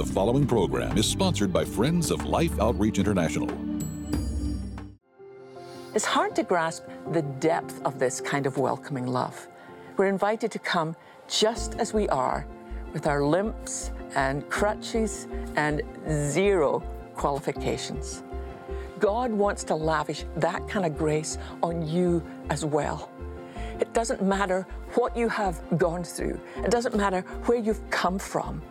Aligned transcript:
The 0.00 0.14
following 0.14 0.46
program 0.46 0.96
is 0.96 1.04
sponsored 1.04 1.52
by 1.52 1.62
Friends 1.62 2.10
of 2.10 2.24
Life 2.24 2.58
Outreach 2.58 2.98
International. 2.98 3.50
It's 5.94 6.06
hard 6.06 6.34
to 6.36 6.42
grasp 6.42 6.84
the 7.12 7.20
depth 7.20 7.82
of 7.84 7.98
this 7.98 8.18
kind 8.18 8.46
of 8.46 8.56
welcoming 8.56 9.06
love. 9.06 9.46
We're 9.98 10.06
invited 10.06 10.50
to 10.52 10.58
come 10.58 10.96
just 11.28 11.74
as 11.74 11.92
we 11.92 12.08
are, 12.08 12.46
with 12.94 13.06
our 13.06 13.22
limps 13.22 13.90
and 14.14 14.48
crutches 14.48 15.28
and 15.56 15.82
zero 16.08 16.82
qualifications. 17.12 18.22
God 19.00 19.30
wants 19.30 19.64
to 19.64 19.74
lavish 19.74 20.24
that 20.36 20.66
kind 20.66 20.86
of 20.86 20.96
grace 20.96 21.36
on 21.62 21.86
you 21.86 22.26
as 22.48 22.64
well. 22.64 23.10
It 23.78 23.92
doesn't 23.92 24.22
matter 24.22 24.66
what 24.94 25.14
you 25.14 25.28
have 25.28 25.60
gone 25.76 26.04
through, 26.04 26.40
it 26.56 26.70
doesn't 26.70 26.96
matter 26.96 27.20
where 27.44 27.58
you've 27.58 27.90
come 27.90 28.18
from. 28.18 28.62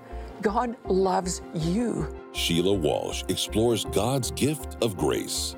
God 0.41 0.75
loves 0.87 1.41
you. 1.53 2.07
Sheila 2.31 2.73
Walsh 2.73 3.23
explores 3.27 3.85
God's 3.85 4.31
gift 4.31 4.77
of 4.81 4.95
grace. 4.97 5.55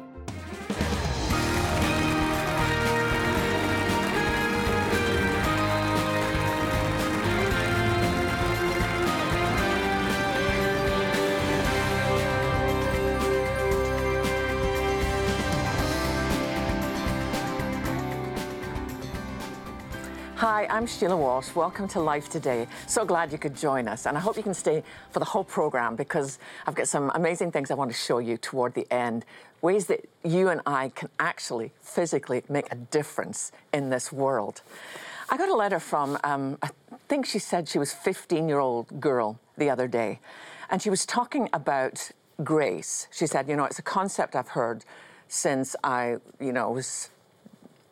Hi, 20.41 20.65
I'm 20.71 20.87
Sheila 20.87 21.15
Walsh. 21.15 21.53
Welcome 21.53 21.87
to 21.89 21.99
Life 21.99 22.27
Today. 22.27 22.67
So 22.87 23.05
glad 23.05 23.31
you 23.31 23.37
could 23.37 23.55
join 23.55 23.87
us, 23.87 24.07
and 24.07 24.17
I 24.17 24.19
hope 24.19 24.37
you 24.37 24.41
can 24.41 24.55
stay 24.55 24.81
for 25.11 25.19
the 25.19 25.25
whole 25.25 25.43
program 25.43 25.95
because 25.95 26.39
I've 26.65 26.73
got 26.73 26.87
some 26.87 27.11
amazing 27.13 27.51
things 27.51 27.69
I 27.69 27.75
want 27.75 27.91
to 27.91 27.95
show 27.95 28.17
you 28.17 28.37
toward 28.37 28.73
the 28.73 28.91
end. 28.91 29.23
Ways 29.61 29.85
that 29.85 30.09
you 30.23 30.49
and 30.49 30.59
I 30.65 30.89
can 30.95 31.09
actually 31.20 31.73
physically 31.81 32.41
make 32.49 32.73
a 32.73 32.75
difference 32.75 33.51
in 33.71 33.91
this 33.91 34.11
world. 34.11 34.63
I 35.29 35.37
got 35.37 35.48
a 35.48 35.53
letter 35.53 35.79
from, 35.79 36.17
um, 36.23 36.57
I 36.63 36.71
think 37.07 37.27
she 37.27 37.37
said 37.37 37.70
she 37.70 37.77
was 37.77 37.93
15 37.93 38.49
year 38.49 38.57
old 38.57 38.99
girl 38.99 39.39
the 39.59 39.70
other 39.70 39.87
day, 39.87 40.21
and 40.71 40.81
she 40.81 40.89
was 40.89 41.05
talking 41.05 41.49
about 41.53 42.09
grace. 42.43 43.07
She 43.11 43.27
said, 43.27 43.48
you 43.48 43.55
know, 43.55 43.65
it's 43.65 43.77
a 43.77 43.83
concept 43.83 44.35
I've 44.35 44.48
heard 44.48 44.85
since 45.27 45.76
I, 45.83 46.17
you 46.39 46.51
know, 46.51 46.71
was 46.71 47.11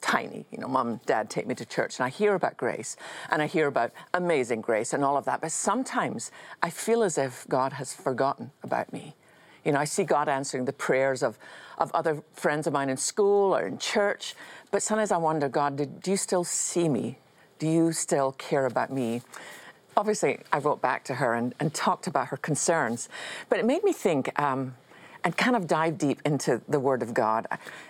tiny. 0.02 0.45
You 0.52 0.59
know, 0.59 0.67
mom, 0.67 1.00
dad 1.05 1.30
take 1.30 1.47
me 1.47 1.55
to 1.55 1.66
church, 1.66 2.00
and 2.00 2.05
I 2.05 2.09
hear 2.09 2.36
about 2.36 2.58
grace, 2.58 2.95
and 3.30 3.42
I 3.42 3.47
hear 3.47 3.67
about 3.67 3.92
amazing 4.14 4.61
grace 4.61 4.94
and 4.94 5.03
all 5.03 5.17
of 5.17 5.25
that. 5.25 5.41
But 5.41 5.52
sometimes 5.52 6.31
I 6.61 6.69
feel 6.69 7.03
as 7.03 7.17
if 7.17 7.45
God 7.50 7.73
has 7.73 7.94
forgotten 7.94 8.52
about 8.64 8.91
me. 8.94 9.16
You 9.66 9.73
know, 9.73 9.80
I 9.80 9.86
see 9.86 10.03
God 10.03 10.30
answering 10.30 10.66
the 10.66 10.73
prayers 10.73 11.22
of, 11.22 11.38
of 11.78 11.91
other 11.94 12.23
friends 12.33 12.66
of 12.66 12.73
mine 12.73 12.89
in 12.89 12.97
school 12.97 13.56
or 13.56 13.67
in 13.67 13.78
church, 13.78 14.36
but 14.72 14.81
sometimes 14.81 15.11
I 15.11 15.17
wonder, 15.17 15.50
God, 15.50 15.78
do, 15.78 15.86
do 15.86 16.11
you 16.11 16.17
still 16.17 16.44
see 16.44 16.88
me? 16.88 17.17
Do 17.59 17.67
you 17.67 17.91
still 17.91 18.31
care 18.34 18.66
about 18.66 18.91
me? 18.91 19.22
Obviously, 19.97 20.39
I 20.53 20.59
wrote 20.59 20.81
back 20.81 21.03
to 21.06 21.16
her 21.16 21.34
and, 21.34 21.53
and 21.59 21.73
talked 21.73 22.08
about 22.08 22.28
her 22.28 22.38
concerns, 22.38 23.09
but 23.50 23.59
it 23.59 23.66
made 23.66 23.84
me 23.84 23.91
think 23.91 24.39
um, 24.39 24.75
and 25.23 25.36
kind 25.36 25.56
of 25.56 25.67
dive 25.67 25.98
deep 25.98 26.22
into 26.25 26.62
the 26.70 26.80
Word 26.80 27.02
of 27.02 27.14
God. 27.14 27.45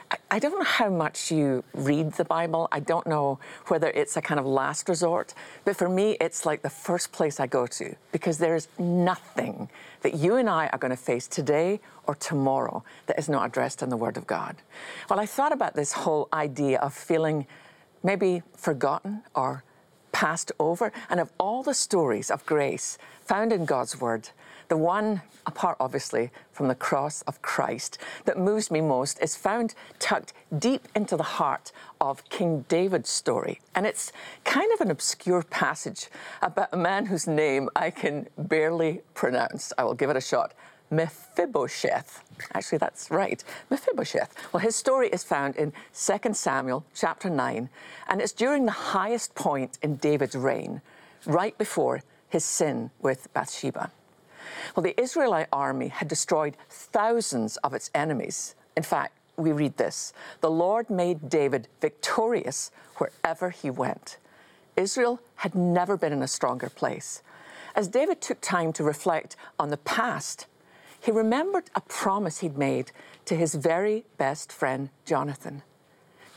I, 0.09 0.17
I, 0.31 0.39
don't 0.39 0.57
know 0.57 0.65
how 0.65 0.89
much 0.89 1.31
you 1.31 1.63
read 1.73 2.13
the 2.13 2.25
Bible. 2.25 2.67
I 2.71 2.79
don't 2.79 3.05
know 3.05 3.39
whether 3.67 3.89
it's 3.89 4.17
a 4.17 4.21
kind 4.21 4.39
of 4.39 4.45
last 4.45 4.89
resort, 4.89 5.33
but 5.63 5.75
for 5.75 5.87
me, 5.87 6.17
it's 6.19 6.45
like 6.45 6.61
the 6.61 6.69
first 6.69 7.11
place 7.11 7.39
I 7.39 7.47
go 7.47 7.67
to 7.67 7.95
because 8.11 8.39
there's 8.39 8.67
nothing 8.79 9.69
that 10.01 10.15
you 10.15 10.35
and 10.35 10.49
I 10.49 10.67
are 10.67 10.79
going 10.79 10.91
to 10.91 10.97
face 10.97 11.27
today 11.27 11.79
or 12.07 12.15
tomorrow 12.15 12.83
that 13.05 13.19
is 13.19 13.29
not 13.29 13.45
addressed 13.45 13.83
in 13.83 13.89
the 13.89 13.97
Word 13.97 14.17
of 14.17 14.25
God. 14.25 14.55
Well, 15.09 15.19
I 15.19 15.25
thought 15.25 15.51
about 15.51 15.75
this 15.75 15.93
whole 15.93 16.29
idea 16.33 16.79
of 16.79 16.93
feeling 16.93 17.45
maybe 18.01 18.41
forgotten 18.55 19.23
or 19.35 19.63
passed 20.11 20.51
over, 20.59 20.91
and 21.09 21.19
of 21.19 21.31
all 21.39 21.63
the 21.63 21.73
stories 21.73 22.31
of 22.31 22.45
grace 22.45 22.97
found 23.21 23.53
in 23.53 23.65
God's 23.65 24.01
Word, 24.01 24.29
the 24.69 24.77
one, 24.77 25.21
apart 25.45 25.77
obviously 25.79 26.31
from 26.51 26.67
the 26.67 26.75
cross 26.75 27.21
of 27.23 27.41
Christ, 27.41 27.97
that 28.25 28.37
moves 28.37 28.71
me 28.71 28.81
most 28.81 29.19
is 29.21 29.35
found 29.35 29.73
tucked 29.97 30.31
deep 30.57 30.87
into 30.95 31.17
the 31.17 31.23
heart 31.23 31.71
of 31.99 32.27
King 32.29 32.65
David's 32.69 33.09
story. 33.09 33.59
And 33.75 33.85
it's 33.85 34.11
kind 34.45 34.71
of 34.71 34.79
an 34.81 34.91
obscure 34.91 35.43
passage 35.43 36.07
about 36.41 36.69
a 36.71 36.77
man 36.77 37.07
whose 37.07 37.27
name 37.27 37.69
I 37.75 37.89
can 37.89 38.27
barely 38.37 39.01
pronounce. 39.15 39.73
I 39.77 39.83
will 39.83 39.95
give 39.95 40.09
it 40.09 40.15
a 40.15 40.21
shot. 40.21 40.53
Mephibosheth. 40.91 42.23
Actually, 42.53 42.79
that's 42.79 43.11
right, 43.11 43.43
Mephibosheth. 43.69 44.33
Well, 44.53 44.61
his 44.61 44.75
story 44.75 45.09
is 45.09 45.23
found 45.23 45.55
in 45.55 45.73
2 45.93 46.33
Samuel 46.33 46.83
chapter 46.95 47.29
9, 47.29 47.69
and 48.07 48.21
it's 48.21 48.31
during 48.31 48.65
the 48.65 48.71
highest 48.71 49.35
point 49.35 49.77
in 49.83 49.97
David's 49.97 50.35
reign, 50.35 50.81
right 51.25 51.55
before 51.57 52.01
his 52.27 52.43
sin 52.43 52.89
with 53.01 53.31
Bathsheba. 53.33 53.91
Well, 54.75 54.83
the 54.83 54.99
Israelite 54.99 55.47
army 55.51 55.89
had 55.89 56.07
destroyed 56.07 56.57
thousands 56.69 57.57
of 57.57 57.73
its 57.73 57.89
enemies. 57.93 58.55
In 58.75 58.83
fact, 58.83 59.17
we 59.37 59.51
read 59.51 59.77
this 59.77 60.13
The 60.41 60.51
Lord 60.51 60.89
made 60.89 61.29
David 61.29 61.67
victorious 61.81 62.71
wherever 62.97 63.49
he 63.49 63.69
went. 63.69 64.17
Israel 64.75 65.19
had 65.35 65.55
never 65.55 65.97
been 65.97 66.13
in 66.13 66.21
a 66.21 66.27
stronger 66.27 66.69
place. 66.69 67.21
As 67.75 67.87
David 67.87 68.21
took 68.21 68.41
time 68.41 68.73
to 68.73 68.83
reflect 68.83 69.35
on 69.59 69.69
the 69.69 69.77
past, 69.77 70.47
he 70.99 71.11
remembered 71.11 71.69
a 71.75 71.81
promise 71.81 72.39
he'd 72.39 72.57
made 72.57 72.91
to 73.25 73.35
his 73.35 73.55
very 73.55 74.05
best 74.17 74.51
friend, 74.51 74.89
Jonathan. 75.05 75.63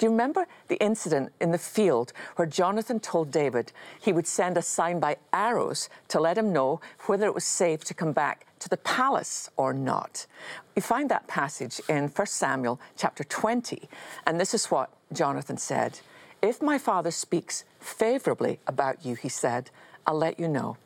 Do 0.02 0.06
you 0.06 0.10
remember 0.10 0.48
the 0.66 0.82
incident 0.82 1.32
in 1.40 1.52
the 1.52 1.58
field 1.58 2.12
where 2.34 2.44
Jonathan 2.44 2.98
told 2.98 3.30
David 3.30 3.70
he 4.00 4.12
would 4.12 4.26
send 4.26 4.56
a 4.56 4.60
sign 4.62 4.98
by 4.98 5.16
arrows 5.32 5.88
to 6.08 6.18
let 6.18 6.36
him 6.36 6.52
know 6.52 6.80
whether 7.06 7.24
it 7.26 7.34
was 7.36 7.44
safe 7.44 7.84
to 7.84 7.94
come 7.94 8.10
back 8.10 8.44
to 8.58 8.68
the 8.68 8.78
palace 8.78 9.48
or 9.56 9.72
not? 9.72 10.26
You 10.74 10.82
find 10.82 11.08
that 11.08 11.28
passage 11.28 11.80
in 11.88 12.08
1 12.08 12.26
Samuel 12.26 12.80
chapter 12.96 13.22
20, 13.22 13.88
and 14.26 14.40
this 14.40 14.54
is 14.54 14.72
what 14.72 14.90
Jonathan 15.12 15.56
said 15.56 16.00
If 16.42 16.60
my 16.60 16.78
father 16.78 17.12
speaks 17.12 17.62
favorably 17.78 18.58
about 18.66 19.06
you, 19.06 19.14
he 19.14 19.28
said, 19.28 19.70
I'll 20.04 20.18
let 20.18 20.40
you 20.40 20.48
know. 20.48 20.78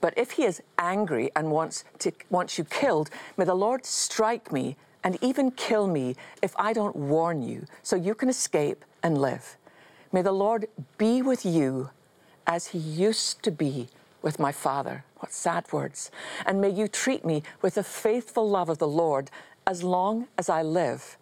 But 0.00 0.14
if 0.16 0.30
he 0.30 0.44
is 0.44 0.62
angry 0.78 1.30
and 1.36 1.50
wants, 1.50 1.84
to, 1.98 2.10
wants 2.30 2.56
you 2.56 2.64
killed, 2.64 3.10
may 3.36 3.44
the 3.44 3.54
Lord 3.54 3.84
strike 3.84 4.50
me 4.50 4.76
and 5.06 5.16
even 5.22 5.52
kill 5.52 5.86
me 5.86 6.16
if 6.42 6.52
I 6.56 6.72
don't 6.72 6.96
warn 6.96 7.40
you, 7.40 7.66
so 7.84 7.94
you 7.94 8.12
can 8.12 8.28
escape 8.28 8.84
and 9.04 9.16
live. 9.16 9.56
May 10.10 10.20
the 10.20 10.32
Lord 10.32 10.66
be 10.98 11.22
with 11.22 11.46
you 11.46 11.90
as 12.44 12.66
he 12.66 12.78
used 12.78 13.40
to 13.44 13.52
be 13.52 13.86
with 14.20 14.40
my 14.40 14.50
father. 14.50 15.04
What 15.18 15.32
sad 15.32 15.72
words. 15.72 16.10
And 16.44 16.60
may 16.60 16.70
you 16.70 16.88
treat 16.88 17.24
me 17.24 17.44
with 17.62 17.76
the 17.76 17.84
faithful 17.84 18.50
love 18.50 18.68
of 18.68 18.78
the 18.78 18.88
Lord 18.88 19.30
as 19.64 19.84
long 19.84 20.26
as 20.36 20.48
I 20.48 20.62
live. 20.62 21.16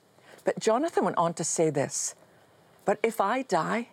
But 0.44 0.58
Jonathan 0.58 1.04
went 1.04 1.18
on 1.18 1.34
to 1.34 1.44
say 1.44 1.68
this 1.68 2.14
But 2.86 2.98
if 3.02 3.20
I 3.20 3.42
die, 3.42 3.88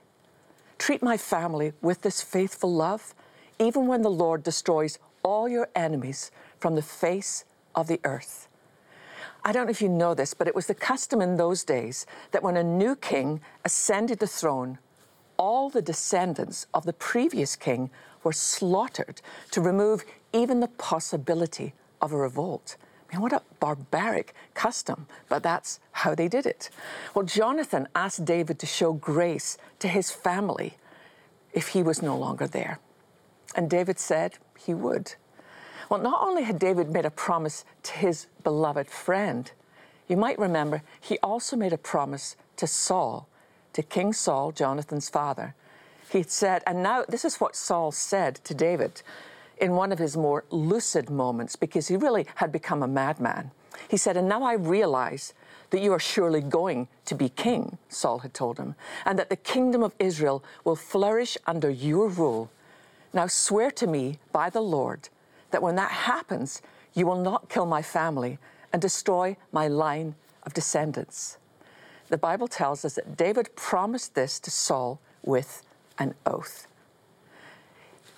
treat 0.77 1.03
my 1.03 1.17
family 1.17 1.73
with 1.81 2.01
this 2.01 2.21
faithful 2.21 2.73
love, 2.73 3.13
even 3.59 3.87
when 3.87 4.03
the 4.03 4.09
Lord 4.09 4.41
destroys 4.41 4.99
all 5.21 5.49
your 5.49 5.67
enemies 5.75 6.31
from 6.61 6.75
the 6.75 6.81
face 6.81 7.43
of 7.75 7.87
the 7.87 7.99
earth. 8.05 8.47
I 9.43 9.51
don't 9.51 9.65
know 9.65 9.71
if 9.71 9.81
you 9.81 9.89
know 9.89 10.13
this, 10.13 10.33
but 10.33 10.47
it 10.47 10.55
was 10.55 10.67
the 10.67 10.75
custom 10.75 11.21
in 11.21 11.37
those 11.37 11.63
days 11.63 12.05
that 12.31 12.43
when 12.43 12.57
a 12.57 12.63
new 12.63 12.95
king 12.95 13.41
ascended 13.65 14.19
the 14.19 14.27
throne, 14.27 14.77
all 15.37 15.69
the 15.69 15.81
descendants 15.81 16.67
of 16.73 16.85
the 16.85 16.93
previous 16.93 17.55
king 17.55 17.89
were 18.23 18.33
slaughtered 18.33 19.21
to 19.49 19.61
remove 19.61 20.05
even 20.31 20.59
the 20.59 20.67
possibility 20.67 21.73
of 22.01 22.13
a 22.13 22.17
revolt. 22.17 22.77
I 23.09 23.15
mean, 23.15 23.21
what 23.23 23.33
a 23.33 23.41
barbaric 23.59 24.33
custom, 24.53 25.07
but 25.27 25.41
that's 25.41 25.79
how 25.91 26.13
they 26.13 26.27
did 26.27 26.45
it. 26.45 26.69
Well, 27.15 27.25
Jonathan 27.25 27.87
asked 27.95 28.23
David 28.23 28.59
to 28.59 28.65
show 28.65 28.93
grace 28.93 29.57
to 29.79 29.87
his 29.87 30.11
family 30.11 30.77
if 31.51 31.69
he 31.69 31.83
was 31.83 32.01
no 32.01 32.15
longer 32.15 32.47
there. 32.47 32.79
And 33.55 33.69
David 33.69 33.99
said 33.99 34.37
he 34.57 34.73
would. 34.73 35.15
Well, 35.91 35.99
not 35.99 36.21
only 36.25 36.43
had 36.43 36.57
David 36.57 36.89
made 36.89 37.03
a 37.03 37.11
promise 37.11 37.65
to 37.83 37.91
his 37.91 38.27
beloved 38.45 38.87
friend, 38.87 39.51
you 40.07 40.15
might 40.15 40.39
remember 40.39 40.83
he 41.01 41.19
also 41.21 41.57
made 41.57 41.73
a 41.73 41.77
promise 41.77 42.37
to 42.55 42.65
Saul, 42.65 43.27
to 43.73 43.83
King 43.83 44.13
Saul, 44.13 44.53
Jonathan's 44.53 45.09
father. 45.09 45.53
He 46.09 46.23
said, 46.23 46.63
and 46.65 46.81
now 46.81 47.03
this 47.09 47.25
is 47.25 47.41
what 47.41 47.57
Saul 47.57 47.91
said 47.91 48.35
to 48.45 48.53
David 48.53 49.01
in 49.57 49.73
one 49.73 49.91
of 49.91 49.99
his 49.99 50.15
more 50.15 50.45
lucid 50.49 51.09
moments, 51.09 51.57
because 51.57 51.89
he 51.89 51.97
really 51.97 52.25
had 52.35 52.53
become 52.53 52.81
a 52.81 52.87
madman. 52.87 53.51
He 53.89 53.97
said, 53.97 54.15
And 54.15 54.29
now 54.29 54.43
I 54.43 54.53
realize 54.53 55.33
that 55.71 55.81
you 55.81 55.91
are 55.91 55.99
surely 55.99 56.39
going 56.39 56.87
to 57.03 57.15
be 57.15 57.27
king, 57.27 57.77
Saul 57.89 58.19
had 58.19 58.33
told 58.33 58.59
him, 58.59 58.75
and 59.05 59.19
that 59.19 59.29
the 59.29 59.35
kingdom 59.35 59.83
of 59.83 59.93
Israel 59.99 60.41
will 60.63 60.77
flourish 60.77 61.37
under 61.45 61.69
your 61.69 62.07
rule. 62.07 62.49
Now 63.13 63.27
swear 63.27 63.71
to 63.71 63.87
me 63.87 64.19
by 64.31 64.49
the 64.49 64.61
Lord 64.61 65.09
that 65.51 65.61
when 65.61 65.75
that 65.75 65.91
happens, 65.91 66.61
You 66.93 67.05
will 67.05 67.21
not 67.21 67.49
kill 67.49 67.65
my 67.65 67.81
family 67.81 68.37
and 68.73 68.81
destroy 68.81 69.37
my 69.51 69.67
line 69.67 70.15
of 70.43 70.53
descendants. 70.53 71.37
The 72.09 72.17
Bible 72.17 72.47
tells 72.47 72.83
us 72.83 72.95
that 72.95 73.15
David 73.15 73.55
promised 73.55 74.15
this 74.15 74.39
to 74.41 74.51
Saul 74.51 74.99
with 75.23 75.63
an 75.97 76.15
oath. 76.25 76.67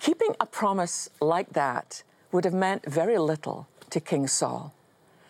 Keeping 0.00 0.34
a 0.40 0.46
promise 0.46 1.08
like 1.20 1.52
that 1.52 2.02
would 2.32 2.44
have 2.44 2.54
meant 2.54 2.84
very 2.86 3.18
little 3.18 3.68
to 3.90 4.00
King 4.00 4.26
Saul. 4.26 4.74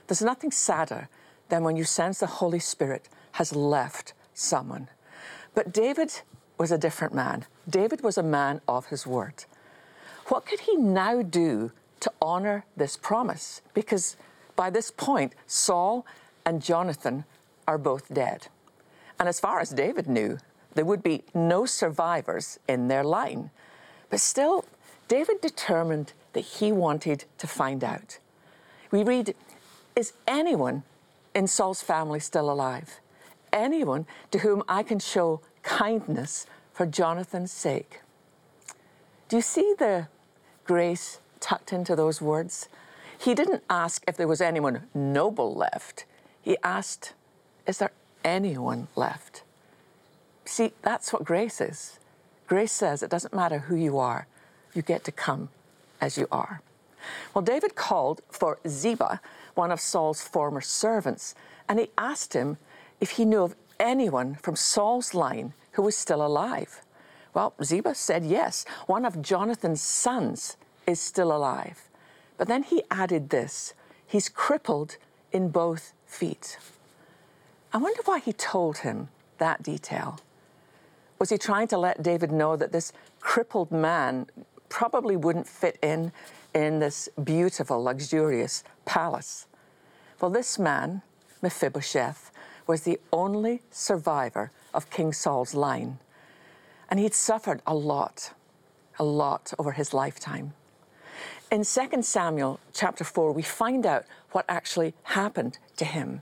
There's 0.06 0.22
nothing 0.22 0.50
sadder 0.50 1.08
than 1.48 1.62
when 1.62 1.76
you 1.76 1.84
sense 1.84 2.20
the 2.20 2.26
Holy 2.26 2.58
Spirit 2.58 3.08
has 3.32 3.54
left 3.54 4.14
someone. 4.32 4.88
But 5.54 5.72
David 5.72 6.22
was 6.56 6.72
a 6.72 6.78
different 6.78 7.14
man. 7.14 7.44
David 7.68 8.02
was 8.02 8.16
a 8.16 8.22
man 8.22 8.60
of 8.66 8.86
his 8.86 9.06
word. 9.06 9.44
What 10.28 10.46
could 10.46 10.60
he 10.60 10.76
now 10.76 11.20
do 11.20 11.72
to 12.04 12.12
honor 12.20 12.66
this 12.76 12.98
promise? 12.98 13.62
Because 13.72 14.18
by 14.56 14.68
this 14.68 14.90
point, 14.90 15.34
Saul 15.46 16.04
and 16.44 16.62
Jonathan 16.62 17.24
are 17.66 17.78
both 17.78 18.12
dead. 18.12 18.48
And 19.18 19.26
as 19.26 19.40
far 19.40 19.58
as 19.60 19.70
David 19.70 20.06
knew, 20.06 20.36
there 20.74 20.84
would 20.84 21.02
be 21.02 21.24
no 21.32 21.64
survivors 21.64 22.58
in 22.68 22.88
their 22.88 23.04
line. 23.04 23.50
But 24.10 24.20
still, 24.20 24.66
David 25.08 25.40
determined 25.40 26.12
that 26.34 26.40
he 26.40 26.72
wanted 26.72 27.24
to 27.38 27.46
find 27.46 27.82
out. 27.82 28.18
We 28.90 29.02
read, 29.02 29.34
Is 29.96 30.12
anyone 30.28 30.82
in 31.34 31.46
Saul's 31.46 31.80
family 31.80 32.20
still 32.20 32.50
alive? 32.50 33.00
Anyone 33.50 34.06
to 34.30 34.40
whom 34.40 34.62
I 34.68 34.82
can 34.82 34.98
show 34.98 35.40
kindness 35.62 36.46
for 36.70 36.84
Jonathan's 36.84 37.52
sake? 37.52 38.00
Do 39.30 39.36
you 39.36 39.42
see 39.42 39.74
the 39.78 40.08
grace 40.64 41.20
tucked 41.44 41.74
into 41.74 41.94
those 41.94 42.22
words? 42.22 42.70
He 43.18 43.34
didn't 43.34 43.62
ask 43.68 44.02
if 44.08 44.16
there 44.16 44.26
was 44.26 44.40
anyone 44.40 44.88
noble 44.94 45.54
left. 45.54 46.06
He 46.40 46.56
asked, 46.62 47.12
Is 47.66 47.78
there 47.78 47.92
anyone 48.24 48.88
left? 48.96 49.42
See, 50.46 50.72
that's 50.80 51.12
what 51.12 51.24
grace 51.24 51.60
is. 51.60 51.98
Grace 52.46 52.72
says 52.72 53.02
it 53.02 53.10
doesn't 53.10 53.34
matter 53.34 53.58
who 53.58 53.76
you 53.76 53.98
are, 53.98 54.26
you 54.74 54.80
get 54.80 55.04
to 55.04 55.12
come 55.12 55.50
as 56.00 56.16
you 56.16 56.26
are. 56.32 56.62
Well, 57.34 57.44
David 57.44 57.74
called 57.74 58.22
for 58.30 58.58
Ziba, 58.66 59.20
one 59.54 59.70
of 59.70 59.80
Saul's 59.80 60.22
former 60.22 60.62
servants, 60.62 61.34
and 61.68 61.78
he 61.78 61.90
asked 61.98 62.32
him 62.32 62.56
if 63.00 63.10
he 63.12 63.26
knew 63.26 63.42
of 63.42 63.54
anyone 63.78 64.36
from 64.36 64.56
Saul's 64.56 65.12
line 65.12 65.52
who 65.72 65.82
was 65.82 65.96
still 65.96 66.24
alive. 66.24 66.80
Well, 67.34 67.52
Ziba 67.62 67.94
said 67.94 68.24
yes. 68.24 68.64
One 68.86 69.04
of 69.04 69.20
Jonathan's 69.20 69.82
sons 69.82 70.56
is 70.86 71.00
still 71.00 71.34
alive. 71.34 71.88
But 72.36 72.48
then 72.48 72.62
he 72.62 72.82
added 72.90 73.30
this 73.30 73.74
he's 74.06 74.28
crippled 74.28 74.96
in 75.32 75.48
both 75.48 75.92
feet. 76.06 76.58
I 77.72 77.78
wonder 77.78 78.00
why 78.04 78.20
he 78.20 78.32
told 78.32 78.78
him 78.78 79.08
that 79.38 79.62
detail. 79.62 80.20
Was 81.18 81.30
he 81.30 81.38
trying 81.38 81.68
to 81.68 81.78
let 81.78 82.02
David 82.02 82.30
know 82.30 82.56
that 82.56 82.72
this 82.72 82.92
crippled 83.20 83.72
man 83.72 84.26
probably 84.68 85.16
wouldn't 85.16 85.48
fit 85.48 85.78
in 85.82 86.12
in 86.54 86.78
this 86.78 87.08
beautiful, 87.22 87.82
luxurious 87.82 88.62
palace? 88.84 89.46
Well, 90.20 90.30
this 90.30 90.58
man, 90.58 91.02
Mephibosheth, 91.42 92.30
was 92.66 92.82
the 92.82 93.00
only 93.12 93.62
survivor 93.70 94.50
of 94.72 94.90
King 94.90 95.12
Saul's 95.12 95.54
line. 95.54 95.98
And 96.90 97.00
he'd 97.00 97.14
suffered 97.14 97.60
a 97.66 97.74
lot, 97.74 98.32
a 98.98 99.04
lot 99.04 99.52
over 99.58 99.72
his 99.72 99.92
lifetime. 99.92 100.54
In 101.54 101.62
2 101.62 102.02
Samuel 102.02 102.58
chapter 102.72 103.04
4, 103.04 103.30
we 103.30 103.42
find 103.42 103.86
out 103.86 104.06
what 104.32 104.44
actually 104.48 104.92
happened 105.04 105.58
to 105.76 105.84
him. 105.84 106.20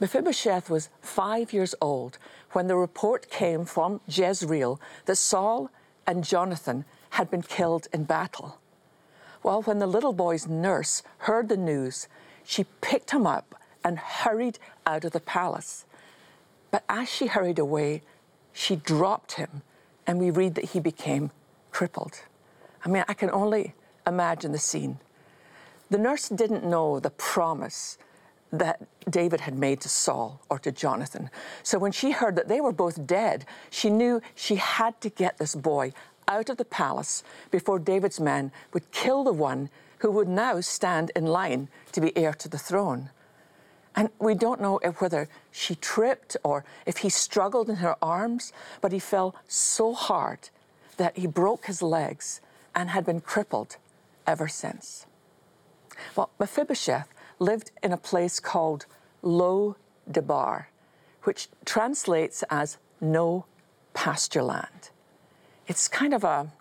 Mephibosheth 0.00 0.70
was 0.70 0.88
five 1.02 1.52
years 1.52 1.74
old 1.82 2.16
when 2.52 2.66
the 2.66 2.76
report 2.76 3.28
came 3.28 3.66
from 3.66 4.00
Jezreel 4.08 4.80
that 5.04 5.16
Saul 5.16 5.70
and 6.06 6.24
Jonathan 6.24 6.86
had 7.10 7.30
been 7.30 7.42
killed 7.42 7.88
in 7.92 8.04
battle. 8.04 8.58
Well, 9.42 9.60
when 9.60 9.80
the 9.80 9.86
little 9.86 10.14
boy's 10.14 10.48
nurse 10.48 11.02
heard 11.18 11.50
the 11.50 11.58
news, 11.58 12.08
she 12.42 12.64
picked 12.80 13.10
him 13.10 13.26
up 13.26 13.54
and 13.84 13.98
hurried 13.98 14.58
out 14.86 15.04
of 15.04 15.12
the 15.12 15.20
palace. 15.20 15.84
But 16.70 16.84
as 16.88 17.06
she 17.06 17.26
hurried 17.26 17.58
away, 17.58 18.00
she 18.54 18.76
dropped 18.76 19.32
him, 19.32 19.60
and 20.06 20.18
we 20.18 20.30
read 20.30 20.54
that 20.54 20.70
he 20.70 20.80
became 20.80 21.32
crippled. 21.70 22.22
I 22.82 22.88
mean, 22.88 23.04
I 23.06 23.12
can 23.12 23.30
only 23.30 23.74
imagine 24.06 24.52
the 24.52 24.58
scene. 24.58 24.98
The 25.90 25.98
nurse 25.98 26.28
didn't 26.28 26.64
know 26.64 27.00
the 27.00 27.10
promise 27.10 27.98
that 28.52 28.80
David 29.08 29.40
had 29.40 29.58
made 29.58 29.80
to 29.80 29.88
Saul 29.88 30.40
or 30.50 30.58
to 30.58 30.70
Jonathan. 30.70 31.30
So 31.62 31.78
when 31.78 31.92
she 31.92 32.12
heard 32.12 32.36
that 32.36 32.48
they 32.48 32.60
were 32.60 32.72
both 32.72 33.06
dead, 33.06 33.46
she 33.70 33.90
knew 33.90 34.20
she 34.34 34.56
had 34.56 35.00
to 35.00 35.08
get 35.08 35.38
this 35.38 35.54
boy 35.54 35.92
out 36.28 36.50
of 36.50 36.58
the 36.58 36.64
palace 36.64 37.24
before 37.50 37.78
David's 37.78 38.20
men 38.20 38.52
would 38.72 38.90
kill 38.90 39.24
the 39.24 39.32
one 39.32 39.70
who 39.98 40.10
would 40.10 40.28
now 40.28 40.60
stand 40.60 41.10
in 41.16 41.26
line 41.26 41.68
to 41.92 42.00
be 42.00 42.16
heir 42.16 42.32
to 42.34 42.48
the 42.48 42.58
throne. 42.58 43.10
And 43.94 44.08
we 44.18 44.34
don't 44.34 44.60
know 44.60 44.78
if 44.82 45.00
whether 45.00 45.28
she 45.50 45.74
tripped 45.74 46.36
or 46.42 46.64
if 46.86 46.98
he 46.98 47.10
struggled 47.10 47.68
in 47.68 47.76
her 47.76 47.96
arms, 48.00 48.52
but 48.80 48.92
he 48.92 48.98
fell 48.98 49.34
so 49.48 49.92
hard 49.92 50.48
that 50.96 51.16
he 51.16 51.26
broke 51.26 51.66
his 51.66 51.82
legs 51.82 52.40
and 52.74 52.90
had 52.90 53.04
been 53.04 53.20
crippled 53.20 53.76
ever 54.26 54.48
since. 54.48 55.06
Well, 56.16 56.30
Mephibosheth 56.38 57.08
lived 57.38 57.70
in 57.82 57.92
a 57.92 57.96
place 57.96 58.40
called 58.40 58.86
Lo 59.22 59.76
Debar, 60.10 60.68
which 61.24 61.48
translates 61.64 62.42
as 62.50 62.78
no 63.00 63.46
pasture 63.94 64.42
land. 64.42 64.90
It's 65.66 65.88
kind 65.88 66.14
of 66.14 66.24
a 66.24 66.52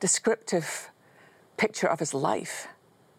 descriptive 0.00 0.90
picture 1.56 1.88
of 1.88 2.00
his 2.00 2.14
life. 2.14 2.68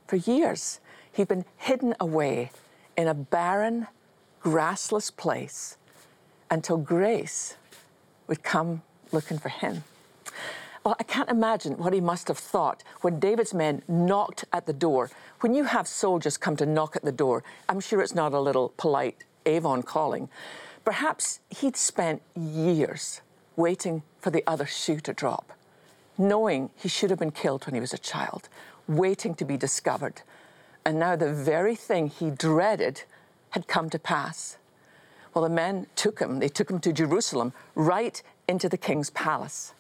For 0.08 0.16
years, 0.16 0.80
he'd 1.12 1.28
been 1.28 1.46
hidden 1.58 1.96
away 2.00 2.52
in 2.96 3.08
a 3.08 3.14
barren, 3.14 3.88
grassless 4.44 5.16
place 5.16 5.78
until 6.50 6.78
grace 6.78 7.56
would 8.28 8.44
come 8.44 8.82
looking 9.12 9.38
for 9.38 9.50
him. 9.50 9.84
Well, 10.88 10.96
I 11.02 11.04
can't 11.04 11.30
imagine 11.30 11.78
what 11.78 11.92
he 11.92 12.00
must 12.00 12.30
have 12.30 12.38
thought 12.38 12.82
when 13.02 13.20
David's 13.20 13.54
men 13.54 13.84
knocked 13.90 14.46
at 14.54 14.68
the 14.68 14.72
door. 14.72 15.12
When 15.42 15.54
you 15.54 15.66
have 15.66 15.86
soldiers 15.86 16.38
come 16.38 16.56
to 16.56 16.66
knock 16.66 16.96
at 16.96 17.04
the 17.04 17.12
door, 17.12 17.44
I'm 17.68 17.82
sure 17.82 18.02
it's 18.02 18.16
not 18.16 18.32
a 18.32 18.40
little 18.40 18.72
polite 18.78 19.26
Avon 19.46 19.84
calling. 19.84 20.30
Perhaps 20.86 21.42
he'd 21.50 21.76
spent 21.76 22.22
years 22.38 23.20
waiting 23.58 24.02
for 24.22 24.30
the 24.30 24.46
other 24.48 24.66
shoe 24.66 25.02
to 25.02 25.12
drop, 25.12 25.52
knowing 26.18 26.70
he 26.78 26.88
should 26.88 27.10
have 27.10 27.20
been 27.20 27.32
killed 27.32 27.66
when 27.66 27.76
he 27.76 27.82
was 27.82 27.92
a 27.92 27.98
child, 27.98 28.48
waiting 28.88 29.36
to 29.36 29.44
be 29.44 29.58
discovered. 29.58 30.22
And 30.86 30.98
now 30.98 31.18
the 31.18 31.34
very 31.34 31.76
thing 31.76 32.08
he 32.08 32.30
dreaded 32.30 33.04
had 33.50 33.68
come 33.68 33.90
to 33.90 34.00
pass. 34.00 34.58
Well, 35.34 35.44
the 35.44 35.50
men 35.50 35.88
took 35.98 36.20
him, 36.20 36.40
they 36.40 36.48
took 36.48 36.72
him 36.72 36.80
to 36.80 36.94
Jerusalem, 36.94 37.52
right 37.76 38.24
into 38.48 38.70
the 38.70 38.78
king's 38.78 39.10
palace. 39.10 39.74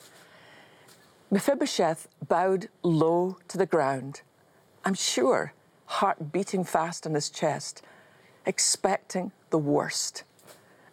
Mephibosheth 1.29 2.07
bowed 2.25 2.69
low 2.83 3.35
to 3.49 3.57
the 3.57 3.65
ground, 3.65 4.21
I'm 4.85 4.93
sure, 4.93 5.51
heart 5.85 6.31
beating 6.31 6.63
fast 6.63 7.05
in 7.05 7.15
his 7.15 7.29
chest, 7.29 7.81
expecting 8.45 9.33
the 9.49 9.57
worst. 9.57 10.23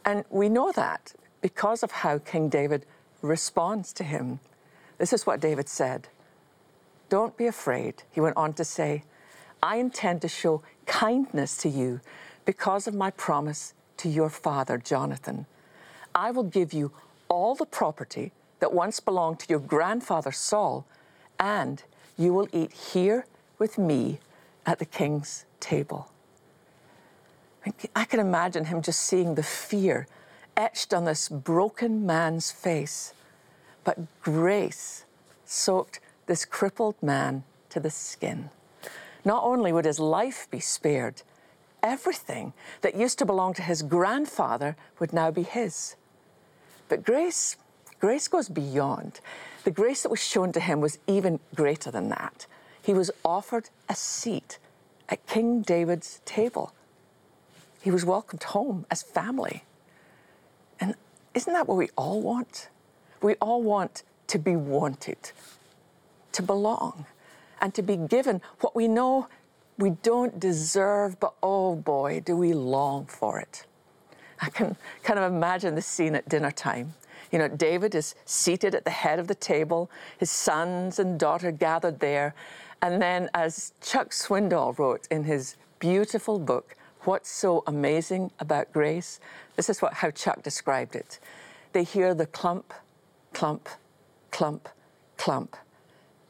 And 0.04 0.24
we 0.30 0.48
know 0.48 0.72
that 0.72 1.14
because 1.40 1.84
of 1.84 1.92
how 1.92 2.18
King 2.18 2.48
David 2.48 2.84
responds 3.22 3.92
to 3.92 4.02
him. 4.02 4.40
This 4.98 5.12
is 5.12 5.24
what 5.24 5.40
David 5.40 5.68
said 5.68 6.08
Don't 7.08 7.36
be 7.36 7.46
afraid, 7.46 8.02
he 8.10 8.20
went 8.20 8.36
on 8.36 8.54
to 8.54 8.64
say. 8.64 9.04
I 9.62 9.76
intend 9.76 10.20
to 10.22 10.28
show 10.28 10.62
kindness 10.84 11.56
to 11.58 11.68
you 11.68 12.00
because 12.44 12.88
of 12.88 12.94
my 12.94 13.12
promise 13.12 13.72
to 13.98 14.08
your 14.08 14.30
father, 14.30 14.78
Jonathan. 14.78 15.46
I 16.12 16.32
will 16.32 16.42
give 16.42 16.72
you 16.72 16.90
all 17.28 17.54
the 17.54 17.66
property 17.66 18.32
that 18.61 18.73
once 18.73 19.00
belonged 19.00 19.40
to 19.40 19.46
your 19.49 19.58
grandfather 19.58 20.32
Saul, 20.32 20.87
and 21.38 21.82
you 22.16 22.32
will 22.32 22.49
eat 22.52 22.73
here 22.73 23.26
with 23.58 23.78
me 23.78 24.18
at 24.66 24.78
the 24.78 24.84
king's 24.84 25.44
table. 25.61 26.11
I 27.96 28.04
can 28.04 28.20
imagine 28.20 28.66
him 28.66 28.82
just 28.82 29.00
seeing 29.00 29.34
the 29.34 29.42
fear 29.42 30.06
etched 30.56 30.92
on 30.92 31.04
this 31.04 31.28
broken 31.28 32.04
man's 32.04 32.50
face. 32.50 33.14
But 33.84 33.99
grace 34.23 35.04
soaked 35.44 36.00
this 36.26 36.44
crippled 36.44 36.96
man 37.02 37.44
to 37.70 37.80
the 37.80 37.90
skin. 37.90 38.50
Not 39.25 39.42
only 39.44 39.73
would 39.73 39.84
his 39.84 39.99
life 39.99 40.46
be 40.50 40.61
spared, 40.61 41.23
everything 41.82 42.52
that 42.82 42.94
used 42.94 43.18
to 43.18 43.26
belong 43.26 43.54
to 43.54 43.62
his 43.62 43.82
grandfather 43.82 44.76
would 44.99 45.12
now 45.12 45.30
be 45.30 45.42
his. 45.42 45.96
But 46.88 47.04
grace 47.04 47.56
Grace 48.04 48.28
goes 48.28 48.50
beyond. 48.50 49.20
The 49.64 49.70
grace 49.70 50.02
that 50.02 50.11
was 50.11 50.23
shown 50.23 50.52
to 50.52 50.61
him 50.61 50.82
was 50.82 50.99
even 51.06 51.40
greater 51.54 51.90
than 51.90 52.11
that. 52.11 52.46
He 52.82 52.92
was 52.92 53.11
offered 53.25 53.70
a 53.88 53.94
seat 53.94 54.58
at 55.08 55.26
King 55.26 55.62
David's 55.62 56.20
table. 56.26 56.75
He 57.80 57.90
was 57.90 58.04
welcomed 58.04 58.42
home 58.42 58.84
as 58.90 59.02
family. 59.02 59.64
And 60.78 60.96
isn't 61.32 61.50
that 61.54 61.66
what 61.66 61.78
we 61.78 61.88
all 61.96 62.20
want? 62.20 62.68
We 63.23 63.37
all 63.37 63.62
want 63.62 64.02
to 64.26 64.38
be 64.38 64.54
wanted, 64.54 65.32
to 66.32 66.42
belong, 66.42 67.06
and 67.62 67.73
to 67.73 67.80
be 67.80 67.96
given 67.96 68.42
what 68.61 68.76
we 68.76 68.87
know 68.87 69.28
we 69.78 69.96
don't 70.02 70.38
deserve, 70.38 71.18
but 71.18 71.32
oh 71.42 71.75
boy, 71.75 72.20
do 72.23 72.37
we 72.37 72.52
long 72.52 73.06
for 73.06 73.40
it. 73.40 73.64
I 74.42 74.50
can 74.50 74.76
kind 75.02 75.18
of 75.18 75.32
imagine 75.32 75.75
the 75.75 75.80
scene 75.80 76.14
at 76.14 76.28
dinner 76.28 76.50
time. 76.50 76.92
You 77.34 77.40
know, 77.40 77.48
David 77.48 77.96
is 77.96 78.14
seated 78.26 78.76
at 78.76 78.84
the 78.84 78.92
head 78.92 79.18
of 79.18 79.26
the 79.26 79.34
table, 79.34 79.90
his 80.18 80.30
sons 80.30 81.00
and 81.00 81.18
daughter 81.18 81.50
gathered 81.50 81.98
there. 81.98 82.32
And 82.80 83.02
then, 83.02 83.28
as 83.34 83.72
Chuck 83.80 84.10
Swindoll 84.10 84.78
wrote 84.78 85.08
in 85.10 85.24
his 85.24 85.56
beautiful 85.80 86.38
book, 86.38 86.76
What's 87.00 87.28
So 87.28 87.64
Amazing 87.66 88.30
About 88.38 88.72
Grace? 88.72 89.18
This 89.56 89.68
is 89.68 89.82
what, 89.82 89.94
how 89.94 90.12
Chuck 90.12 90.44
described 90.44 90.94
it. 90.94 91.18
They 91.72 91.82
hear 91.82 92.14
the 92.14 92.26
clump, 92.26 92.72
clump, 93.32 93.68
clump, 94.30 94.68
clump. 95.16 95.56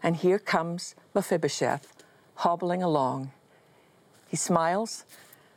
And 0.03 0.17
here 0.17 0.39
comes 0.39 0.95
Mephibosheth 1.13 2.03
hobbling 2.37 2.83
along. 2.83 3.31
He 4.27 4.39
smiles 4.39 5.05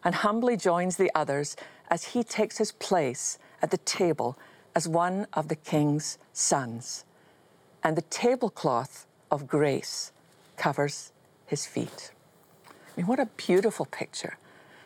and 0.03 0.13
humbly 0.13 0.57
joins 0.57 0.97
the 0.97 1.09
others 1.15 1.55
as 1.89 2.03
he 2.03 2.21
takes 2.21 2.57
his 2.57 2.73
place 2.73 3.39
at 3.61 3.71
the 3.71 3.77
table 3.77 4.37
as 4.77 4.87
one 4.87 5.25
of 5.33 5.47
the 5.47 5.55
king's 5.55 6.19
sons. 6.33 7.03
And 7.83 7.97
the 7.97 8.03
tablecloth 8.03 9.07
of 9.31 9.47
grace 9.47 10.11
covers 10.55 11.11
his 11.47 11.65
feet. 11.65 12.11
I 12.69 12.71
mean, 12.95 13.07
what 13.07 13.19
a 13.19 13.25
beautiful 13.25 13.87
picture. 13.87 14.37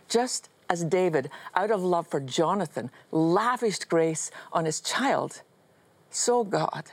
Just 0.07 0.47
as 0.69 0.85
David, 0.85 1.29
out 1.55 1.71
of 1.71 1.83
love 1.83 2.07
for 2.07 2.21
Jonathan, 2.21 2.89
lavished 3.11 3.89
grace 3.89 4.31
on 4.53 4.63
his 4.63 4.79
child, 4.79 5.41
so 6.09 6.45
God, 6.45 6.85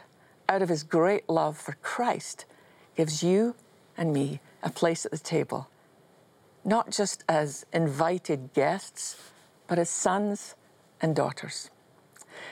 out 0.49 0.61
of 0.61 0.69
his 0.69 0.83
great 0.83 1.29
love 1.29 1.57
for 1.57 1.77
Christ, 1.81 2.47
gives 2.97 3.23
you 3.23 3.55
and 3.97 4.13
me 4.13 4.41
a 4.61 4.71
place 4.71 5.07
at 5.07 5.13
the 5.13 5.19
table, 5.19 5.69
not 6.65 6.91
just 6.91 7.23
as 7.29 7.65
invited 7.73 8.53
guests, 8.55 9.23
but 9.69 9.79
as 9.79 9.89
sons 9.89 10.57
and 11.01 11.15
daughters. 11.15 11.71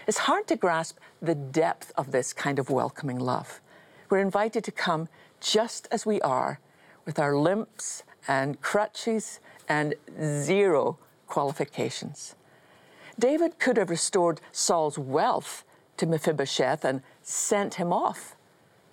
It's 0.06 0.18
hard 0.18 0.46
to 0.48 0.56
grasp 0.56 0.98
the 1.20 1.34
depth 1.34 1.92
of 1.96 2.12
this 2.12 2.32
kind 2.32 2.58
of 2.58 2.70
welcoming 2.70 3.18
love. 3.18 3.60
We're 4.08 4.20
invited 4.20 4.64
to 4.64 4.72
come 4.72 5.08
just 5.40 5.88
as 5.90 6.06
we 6.06 6.20
are, 6.20 6.60
with 7.04 7.18
our 7.18 7.36
limps 7.36 8.02
and 8.28 8.60
crutches 8.60 9.40
and 9.68 9.94
zero 10.20 10.98
qualifications. 11.26 12.34
David 13.18 13.58
could 13.58 13.76
have 13.76 13.90
restored 13.90 14.40
Saul's 14.52 14.98
wealth 14.98 15.64
to 15.96 16.06
Mephibosheth 16.06 16.84
and 16.84 17.02
sent 17.22 17.74
him 17.74 17.92
off, 17.92 18.36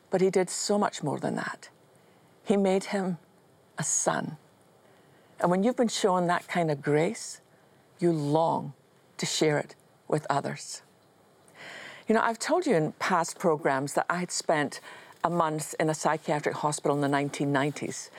but 0.10 0.22
he 0.22 0.30
did 0.30 0.50
so 0.50 0.78
much 0.78 1.04
more 1.04 1.20
than 1.20 1.36
that. 1.36 1.70
He 2.44 2.58
made 2.58 2.86
him 2.86 3.18
a 3.78 3.84
son. 3.84 4.38
And 5.40 5.52
when 5.52 5.64
you've 5.64 5.76
been 5.76 5.88
shown 5.88 6.28
that 6.28 6.48
kind 6.48 6.72
of 6.72 6.82
grace, 6.82 7.42
you 8.00 8.12
long 8.12 8.74
to 9.18 9.26
share 9.26 9.58
it 9.58 9.76
with 10.14 10.26
others. 10.30 10.84
You 12.08 12.16
know, 12.16 12.22
I've 12.22 12.40
told 12.40 12.66
you 12.68 12.76
in 12.76 12.92
past 13.00 13.40
programs 13.40 13.94
that 13.94 14.06
I 14.10 14.18
had 14.18 14.32
spent 14.32 14.80
a 15.24 15.30
month 15.30 15.74
in 15.80 15.90
a 15.90 15.94
psychiatric 15.94 16.56
hospital 16.56 16.96
in 16.96 17.02
the 17.02 17.18
1990s. 17.18 18.12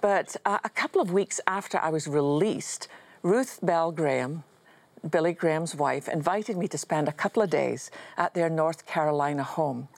But 0.00 0.36
uh, 0.44 0.58
a 0.64 0.68
couple 0.68 1.00
of 1.00 1.12
weeks 1.12 1.40
after 1.46 1.78
I 1.78 1.90
was 1.90 2.08
released, 2.08 2.88
Ruth 3.22 3.60
Bell 3.62 3.92
Graham, 3.92 4.42
Billy 5.08 5.32
Graham's 5.32 5.74
wife, 5.74 6.08
invited 6.08 6.56
me 6.56 6.66
to 6.68 6.78
spend 6.78 7.08
a 7.08 7.12
couple 7.12 7.42
of 7.42 7.48
days 7.48 7.90
at 8.16 8.34
their 8.34 8.50
North 8.50 8.84
Carolina 8.84 9.44
home. 9.44 9.88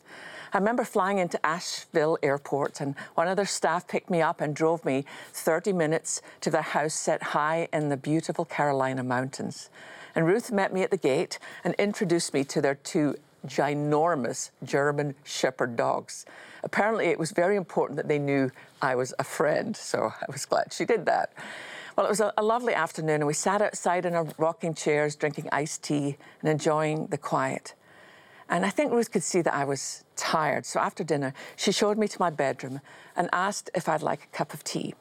I 0.52 0.58
remember 0.58 0.84
flying 0.84 1.18
into 1.18 1.44
Asheville 1.44 2.18
Airport, 2.22 2.80
and 2.80 2.94
one 3.14 3.28
of 3.28 3.36
their 3.36 3.46
staff 3.46 3.88
picked 3.88 4.10
me 4.10 4.20
up 4.20 4.40
and 4.40 4.54
drove 4.54 4.84
me 4.84 5.04
30 5.32 5.72
minutes 5.72 6.20
to 6.42 6.50
their 6.50 6.62
house 6.62 6.94
set 6.94 7.22
high 7.22 7.68
in 7.72 7.88
the 7.88 7.96
beautiful 7.96 8.44
Carolina 8.44 9.02
mountains. 9.02 9.70
And 10.14 10.26
Ruth 10.26 10.50
met 10.50 10.72
me 10.72 10.82
at 10.82 10.90
the 10.90 10.96
gate 10.96 11.38
and 11.64 11.74
introduced 11.74 12.34
me 12.34 12.44
to 12.44 12.60
their 12.60 12.74
two 12.74 13.16
ginormous 13.46 14.50
German 14.64 15.14
Shepherd 15.24 15.76
dogs. 15.76 16.26
Apparently, 16.62 17.06
it 17.06 17.18
was 17.18 17.30
very 17.30 17.56
important 17.56 17.96
that 17.96 18.08
they 18.08 18.18
knew 18.18 18.50
I 18.82 18.94
was 18.94 19.14
a 19.18 19.24
friend, 19.24 19.76
so 19.76 20.12
I 20.20 20.24
was 20.30 20.44
glad 20.44 20.72
she 20.72 20.84
did 20.84 21.06
that. 21.06 21.32
Well, 21.96 22.06
it 22.06 22.10
was 22.10 22.20
a, 22.20 22.32
lovely 22.42 22.74
afternoon, 22.74 23.16
and 23.16 23.26
we 23.26 23.34
sat 23.34 23.60
outside 23.60 24.04
in 24.04 24.14
our 24.14 24.24
rocking 24.38 24.72
chairs 24.72 25.16
drinking 25.16 25.48
iced 25.50 25.82
tea 25.82 26.16
and 26.40 26.48
enjoying 26.48 27.08
the 27.08 27.18
quiet. 27.18 27.74
And 28.48 28.64
I 28.64 28.70
think 28.70 28.92
Ruth 28.92 29.10
could 29.10 29.24
see 29.24 29.42
that 29.42 29.52
I 29.52 29.64
was 29.64 30.04
tired. 30.14 30.64
So 30.64 30.78
after 30.78 31.02
dinner, 31.02 31.34
she 31.56 31.72
showed 31.72 31.98
me 31.98 32.06
to 32.06 32.16
my 32.20 32.30
bedroom 32.30 32.80
and 33.16 33.28
asked 33.32 33.68
if 33.74 33.88
I'd 33.88 34.02
like 34.02 34.24
a 34.24 34.36
cup 34.36 34.54
of 34.54 34.62
tea. 34.62 34.94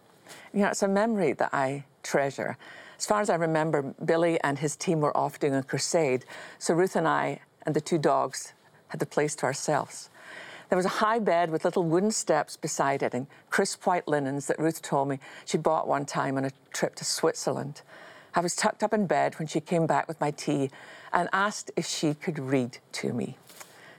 You 0.54 0.62
know, 0.62 0.70
it's 0.70 0.82
a 0.82 0.88
memory 0.88 1.34
that 1.34 1.54
I 1.54 1.86
treasure. 2.02 2.58
As 2.98 3.06
far 3.06 3.22
as 3.22 3.30
I 3.30 3.36
remember, 3.36 3.94
Billy 4.04 4.40
and 4.42 4.60
his 4.60 4.76
team 4.76 5.02
were 5.02 5.16
off 5.16 5.40
doing 5.40 5.56
a 5.56 5.64
crusade. 5.64 6.26
So 6.58 6.74
Ruth 6.74 6.96
and 6.96 7.08
I 7.08 7.42
and 7.64 7.76
the 7.76 7.82
two 7.82 7.98
dogs 7.98 8.54
had 8.88 9.00
the 9.00 9.06
place 9.06 9.36
to 9.36 9.46
ourselves. 9.46 10.10
There 10.70 10.78
was 10.78 10.86
a 10.86 11.00
high 11.00 11.20
bed 11.20 11.50
with 11.50 11.64
little 11.64 11.84
wooden 11.84 12.12
steps 12.12 12.58
beside 12.58 13.02
it 13.04 13.14
and 13.14 13.28
crisp 13.50 13.86
white 13.86 14.08
linens 14.08 14.48
that 14.48 14.60
Ruth 14.60 14.82
told 14.82 15.08
me 15.08 15.20
she 15.46 15.58
bought 15.58 15.88
one 15.88 16.06
time 16.06 16.38
on 16.38 16.46
a 16.46 16.52
trip 16.74 16.96
to 16.96 17.06
Switzerland. 17.06 17.82
I 18.36 18.42
was 18.42 18.56
tucked 18.56 18.84
up 18.84 18.94
in 18.94 19.08
bed 19.08 19.40
when 19.40 19.48
she 19.48 19.62
came 19.62 19.88
back 19.88 20.08
with 20.08 20.20
my 20.20 20.32
tea 20.32 20.70
and 21.14 21.30
asked 21.32 21.72
if 21.76 21.86
she 21.86 22.14
could 22.14 22.38
read 22.38 22.80
to 22.94 23.14
me. 23.14 23.38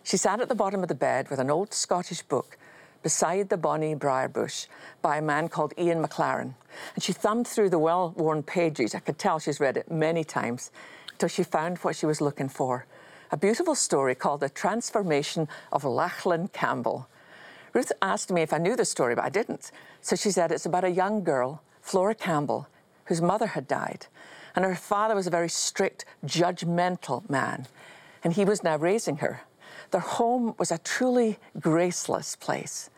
She 0.03 0.17
sat 0.17 0.41
at 0.41 0.49
the 0.49 0.55
bottom 0.55 0.83
of 0.83 0.89
the 0.89 0.95
bed 0.95 1.31
with 1.31 1.39
an 1.39 1.51
old 1.51 1.73
Scottish 1.73 2.23
book 2.23 2.59
beside 3.03 3.49
the 3.49 3.57
bonny 3.57 3.95
briar 3.95 4.29
bush 4.29 4.67
by 5.03 5.19
a 5.19 5.23
man 5.23 5.49
called 5.49 5.75
Ian 5.79 6.03
Maclaren. 6.03 6.55
And 6.95 7.03
she 7.03 7.13
thumbed 7.13 7.47
through 7.47 7.71
the 7.71 7.79
well 7.79 8.15
worn 8.17 8.43
pages. 8.43 8.95
I 8.95 9.01
could 9.01 9.19
tell 9.19 9.39
she's 9.39 9.61
read 9.61 9.77
it 9.77 9.91
many 9.91 10.25
times 10.25 10.71
till 11.19 11.29
she 11.29 11.43
found 11.43 11.79
what 11.79 11.97
she 11.97 12.07
was 12.07 12.21
looking 12.21 12.49
for 12.49 12.87
a 13.31 13.37
beautiful 13.37 13.75
story 13.75 14.15
called 14.15 14.41
The 14.41 14.49
Transformation 14.49 15.49
of 15.71 15.85
Lachlan 15.85 16.49
Campbell. 16.49 17.09
Ruth 17.75 17.93
asked 18.01 18.33
me 18.33 18.43
if 18.43 18.53
I 18.53 18.59
knew 18.59 18.75
the 18.75 18.85
story, 18.85 19.15
but 19.15 19.25
I 19.25 19.29
didn't. 19.29 19.71
So 20.01 20.17
she 20.17 20.31
said 20.31 20.51
it's 20.51 20.67
about 20.67 20.85
a 20.85 20.91
young 20.91 21.23
girl, 21.23 21.63
Flora 21.83 22.15
Campbell, 22.15 22.69
whose 23.05 23.21
mother 23.21 23.49
had 23.49 23.69
died. 23.69 24.07
And 24.57 24.65
her 24.65 24.75
father 24.75 25.15
was 25.15 25.27
a 25.27 25.31
very 25.31 25.49
strict, 25.49 26.05
judgmental 26.25 27.29
man. 27.29 27.67
And 28.25 28.33
he 28.33 28.45
was 28.45 28.65
now 28.65 28.77
raising 28.77 29.19
her. 29.19 29.43
Their 29.91 30.01
home 30.01 30.55
was 30.59 30.71
a 30.71 30.79
truly 30.79 31.39
graceless 31.59 32.37
place. 32.37 32.91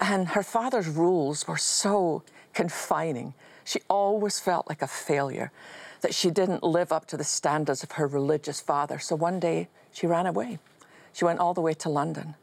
And 0.00 0.28
her 0.28 0.42
father's 0.42 0.88
rules 0.88 1.46
were 1.46 1.56
so 1.56 2.22
confining. 2.52 3.34
She 3.64 3.80
always 3.88 4.40
felt 4.40 4.68
like 4.68 4.82
a 4.82 4.86
failure, 4.86 5.52
that 6.00 6.14
she 6.14 6.30
didn't 6.30 6.62
live 6.62 6.92
up 6.92 7.06
to 7.06 7.16
the 7.16 7.24
standards 7.24 7.82
of 7.82 7.92
her 7.92 8.06
religious 8.06 8.60
father. 8.60 8.98
So 8.98 9.16
one 9.16 9.40
day 9.40 9.68
she 9.92 10.06
ran 10.06 10.26
away. 10.26 10.58
She 11.12 11.24
went 11.24 11.38
all 11.38 11.54
the 11.54 11.60
way 11.60 11.74
to 11.74 11.88
London. 11.88 12.34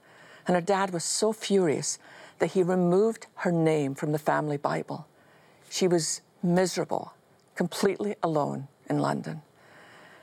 And 0.47 0.55
her 0.55 0.61
dad 0.61 0.91
was 0.91 1.03
so 1.03 1.33
furious 1.33 1.99
that 2.39 2.51
he 2.51 2.63
removed 2.63 3.27
her 3.35 3.51
name 3.51 3.93
from 3.93 4.13
the 4.13 4.19
family 4.19 4.57
Bible. 4.57 5.05
She 5.69 5.87
was 5.87 6.21
miserable, 6.41 7.13
completely 7.55 8.15
alone 8.23 8.67
in 8.89 8.99
London. 8.99 9.43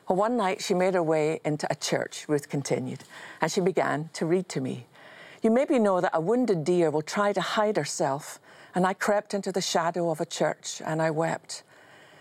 Well, 0.09 0.17
one 0.17 0.39
night 0.39 0.63
she 0.63 0.73
made 0.73 0.95
her 0.95 1.03
way 1.03 1.39
into 1.45 1.71
a 1.71 1.75
church, 1.75 2.25
Ruth 2.29 2.49
continued, 2.49 3.05
and 3.43 3.53
she 3.53 3.61
began 3.61 4.09
to 4.15 4.25
read 4.25 4.49
to 4.49 4.61
me. 4.63 4.87
You 5.43 5.51
maybe 5.51 5.79
know 5.79 6.01
that 6.01 6.13
a 6.15 6.21
wounded 6.21 6.65
deer 6.65 6.91
will 6.91 7.03
try 7.03 7.35
to 7.35 7.43
hide 7.43 7.77
herself, 7.77 8.41
and 8.75 8.87
I 8.87 8.95
crept 8.95 9.35
into 9.35 9.53
the 9.53 9.61
shadow 9.61 10.11
of 10.11 10.19
a 10.19 10.25
church 10.25 10.81
and 10.83 11.03
I 11.03 11.11
wept. 11.11 11.63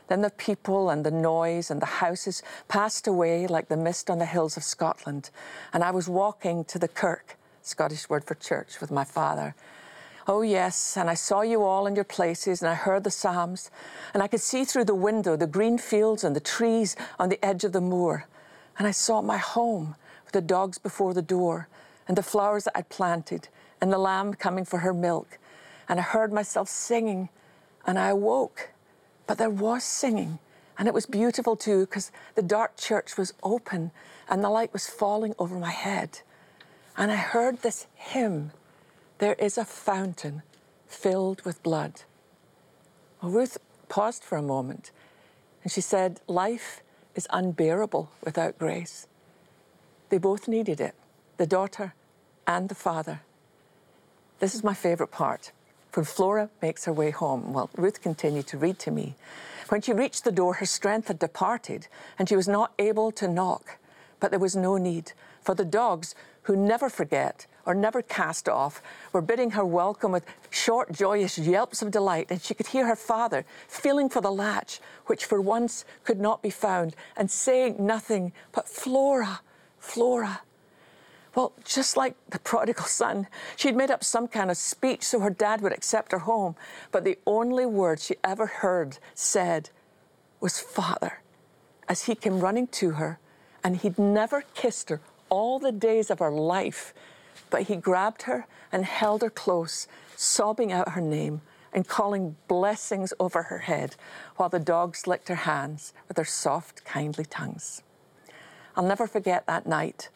Then 0.10 0.22
the 0.22 0.32
people 0.32 0.90
and 0.90 1.06
the 1.06 1.12
noise 1.12 1.72
and 1.72 1.82
the 1.82 1.86
houses 1.86 2.44
passed 2.68 3.08
away 3.08 3.48
like 3.48 3.70
the 3.70 3.78
mist 3.78 4.10
on 4.10 4.20
the 4.20 4.26
hills 4.26 4.58
of 4.58 4.66
Scotland, 4.66 5.30
and 5.72 5.82
I 5.82 5.92
was 5.92 6.10
walking 6.10 6.66
to 6.66 6.78
the 6.78 6.90
kirk, 6.90 7.38
Scottish 7.62 8.10
word 8.10 8.26
for 8.26 8.36
church, 8.36 8.82
with 8.82 8.92
my 8.92 9.06
father. 9.06 9.56
Oh, 10.30 10.42
yes, 10.42 10.98
and 10.98 11.10
I 11.10 11.14
saw 11.14 11.40
you 11.40 11.64
all 11.64 11.88
in 11.88 11.96
your 11.96 12.04
places, 12.04 12.62
and 12.62 12.70
I 12.70 12.76
heard 12.76 13.06
the 13.06 13.12
psalms, 13.12 13.72
and 14.14 14.22
I 14.22 14.28
could 14.28 14.42
see 14.42 14.66
through 14.66 14.84
the 14.84 14.94
window 14.94 15.38
the 15.38 15.48
green 15.48 15.78
fields 15.78 16.26
and 16.26 16.36
the 16.36 16.42
trees 16.42 16.98
on 17.18 17.30
the 17.30 17.44
edge 17.46 17.64
of 17.64 17.72
the 17.72 17.80
moor. 17.80 18.28
And 18.78 18.86
I 18.90 18.92
saw 18.92 19.22
my 19.22 19.38
home 19.38 19.96
with 20.26 20.34
the 20.34 20.42
dogs 20.42 20.80
before 20.80 21.14
the 21.14 21.22
door, 21.22 21.70
and 22.10 22.18
the 22.18 22.24
flowers 22.24 22.66
that 22.66 22.78
I'd 22.78 22.90
planted, 22.90 23.48
and 23.80 23.90
the 23.90 23.98
lamb 23.98 24.34
coming 24.34 24.66
for 24.66 24.80
her 24.80 24.94
milk. 24.94 25.40
And 25.88 25.98
I 25.98 26.04
heard 26.04 26.34
myself 26.34 26.68
singing, 26.68 27.30
and 27.86 27.98
I 27.98 28.10
awoke. 28.10 28.72
But 29.28 29.38
there 29.38 29.50
was 29.50 29.86
singing, 29.86 30.40
and 30.78 30.90
it 30.90 30.94
was 30.94 31.06
beautiful 31.06 31.56
too, 31.56 31.86
because 31.86 32.12
the 32.36 32.42
dark 32.42 32.76
church 32.76 33.18
was 33.18 33.34
open, 33.44 33.92
and 34.28 34.44
the 34.44 34.50
light 34.50 34.74
was 34.74 34.90
falling 34.90 35.36
over 35.40 35.58
my 35.58 35.72
head. 35.72 36.20
And 36.98 37.14
I 37.14 37.16
heard 37.16 37.62
this 37.62 37.88
hymn 37.96 38.52
there 39.20 39.34
is 39.34 39.58
a 39.58 39.66
fountain 39.66 40.44
filled 40.88 41.44
with 41.44 41.64
blood. 41.64 42.02
Well, 43.22 43.32
Ruth 43.32 43.58
paused 43.90 44.24
for 44.24 44.38
a 44.38 44.42
moment 44.42 44.92
and 45.64 45.72
she 45.72 45.82
said, 45.82 46.22
Life 46.28 46.82
is 47.16 47.28
unbearable 47.32 48.10
without 48.24 48.58
grace. 48.58 49.08
They 50.10 50.18
both 50.18 50.48
needed 50.48 50.80
it, 50.80 50.96
the 51.38 51.48
daughter 51.48 51.94
and 52.46 52.70
the 52.70 52.76
father. 52.76 53.22
This 54.40 54.54
is 54.54 54.64
my 54.64 54.74
favourite 54.74 55.12
part. 55.12 55.52
When 55.94 56.06
Flora 56.06 56.50
makes 56.62 56.86
her 56.86 56.94
way 56.94 57.10
home, 57.10 57.54
well, 57.54 57.72
Ruth 57.76 58.02
continued 58.02 58.46
to 58.48 58.58
read 58.58 58.78
to 58.80 58.92
me. 58.92 59.16
When 59.70 59.82
she 59.82 59.94
reached 59.94 60.24
the 60.24 60.32
door, 60.32 60.54
her 60.56 60.66
strength 60.66 61.08
had 61.08 61.18
departed, 61.18 61.88
and 62.20 62.30
she 62.30 62.36
was 62.36 62.48
not 62.48 62.72
able 62.78 63.12
to 63.14 63.28
knock. 63.28 63.78
But 64.20 64.30
there 64.30 64.40
was 64.40 64.56
no 64.56 64.78
need, 64.78 65.14
for 65.42 65.56
the 65.56 65.66
dogs, 65.66 66.14
who 66.44 66.56
never 66.56 66.90
forget 66.90 67.48
or 67.68 67.76
never 67.76 68.02
cast 68.02 68.48
off, 68.48 68.82
were 69.12 69.22
bidding 69.22 69.52
her 69.52 69.66
welcome 69.66 70.14
with 70.14 70.26
short, 70.50 70.90
joyous 70.94 71.38
yelps 71.38 71.82
of 71.82 71.92
delight, 71.92 72.28
and 72.30 72.42
she 72.42 72.54
could 72.54 72.68
hear 72.68 72.88
her 72.88 72.96
father 72.96 73.46
feeling 73.68 74.08
for 74.08 74.22
the 74.22 74.32
latch, 74.32 74.80
which 75.08 75.26
for 75.26 75.42
once 75.42 75.84
could 76.06 76.18
not 76.20 76.42
be 76.42 76.50
found, 76.50 76.96
and 77.18 77.30
saying 77.30 77.76
nothing 77.78 78.32
but, 78.54 78.70
Flora, 78.70 79.42
Flora. 79.80 80.42
Well, 81.36 81.52
just 81.66 81.98
like 81.98 82.16
the 82.30 82.40
prodigal 82.40 82.86
son, 82.86 83.28
she'd 83.58 83.76
made 83.76 83.92
up 83.92 84.02
some 84.02 84.30
kind 84.30 84.50
of 84.50 84.56
speech 84.56 85.04
so 85.04 85.20
her 85.20 85.30
dad 85.30 85.60
would 85.62 85.74
accept 85.74 86.14
her 86.14 86.20
home. 86.20 86.56
But 86.92 87.04
the 87.04 87.20
only 87.28 87.66
word 87.66 88.00
she 88.00 88.16
ever 88.24 88.48
heard 88.48 88.98
said 89.14 89.70
was 90.40 90.58
Father, 90.58 91.20
as 91.90 92.06
he 92.06 92.16
came 92.16 92.40
running 92.40 92.68
to 92.68 92.92
her, 92.92 93.20
and 93.62 93.76
he'd 93.76 94.00
never 94.00 94.46
kissed 94.56 94.90
her 94.90 95.02
all 95.30 95.60
the 95.60 95.74
days 95.74 96.10
of 96.10 96.20
her 96.20 96.32
life. 96.32 96.94
But 97.50 97.64
he 97.64 97.76
grabbed 97.76 98.24
her 98.24 98.46
and 98.72 98.86
held 98.86 99.22
her 99.22 99.30
close, 99.30 99.88
sobbing 100.16 100.72
out 100.72 100.90
her 100.90 101.02
name 101.02 101.42
and 101.74 101.88
calling 101.88 102.36
blessings 102.48 103.14
over 103.20 103.44
her 103.44 103.60
head 103.60 103.96
while 104.36 104.50
the 104.50 104.60
dogs 104.60 105.08
licked 105.08 105.28
her 105.28 105.36
hands 105.36 105.94
with 106.08 106.16
their 106.18 106.26
soft, 106.26 106.84
kindly 106.86 107.26
tongues. 107.26 107.84
I'll 108.76 108.86
never 108.86 109.08
forget 109.08 109.46
that 109.48 109.66
night 109.66 110.10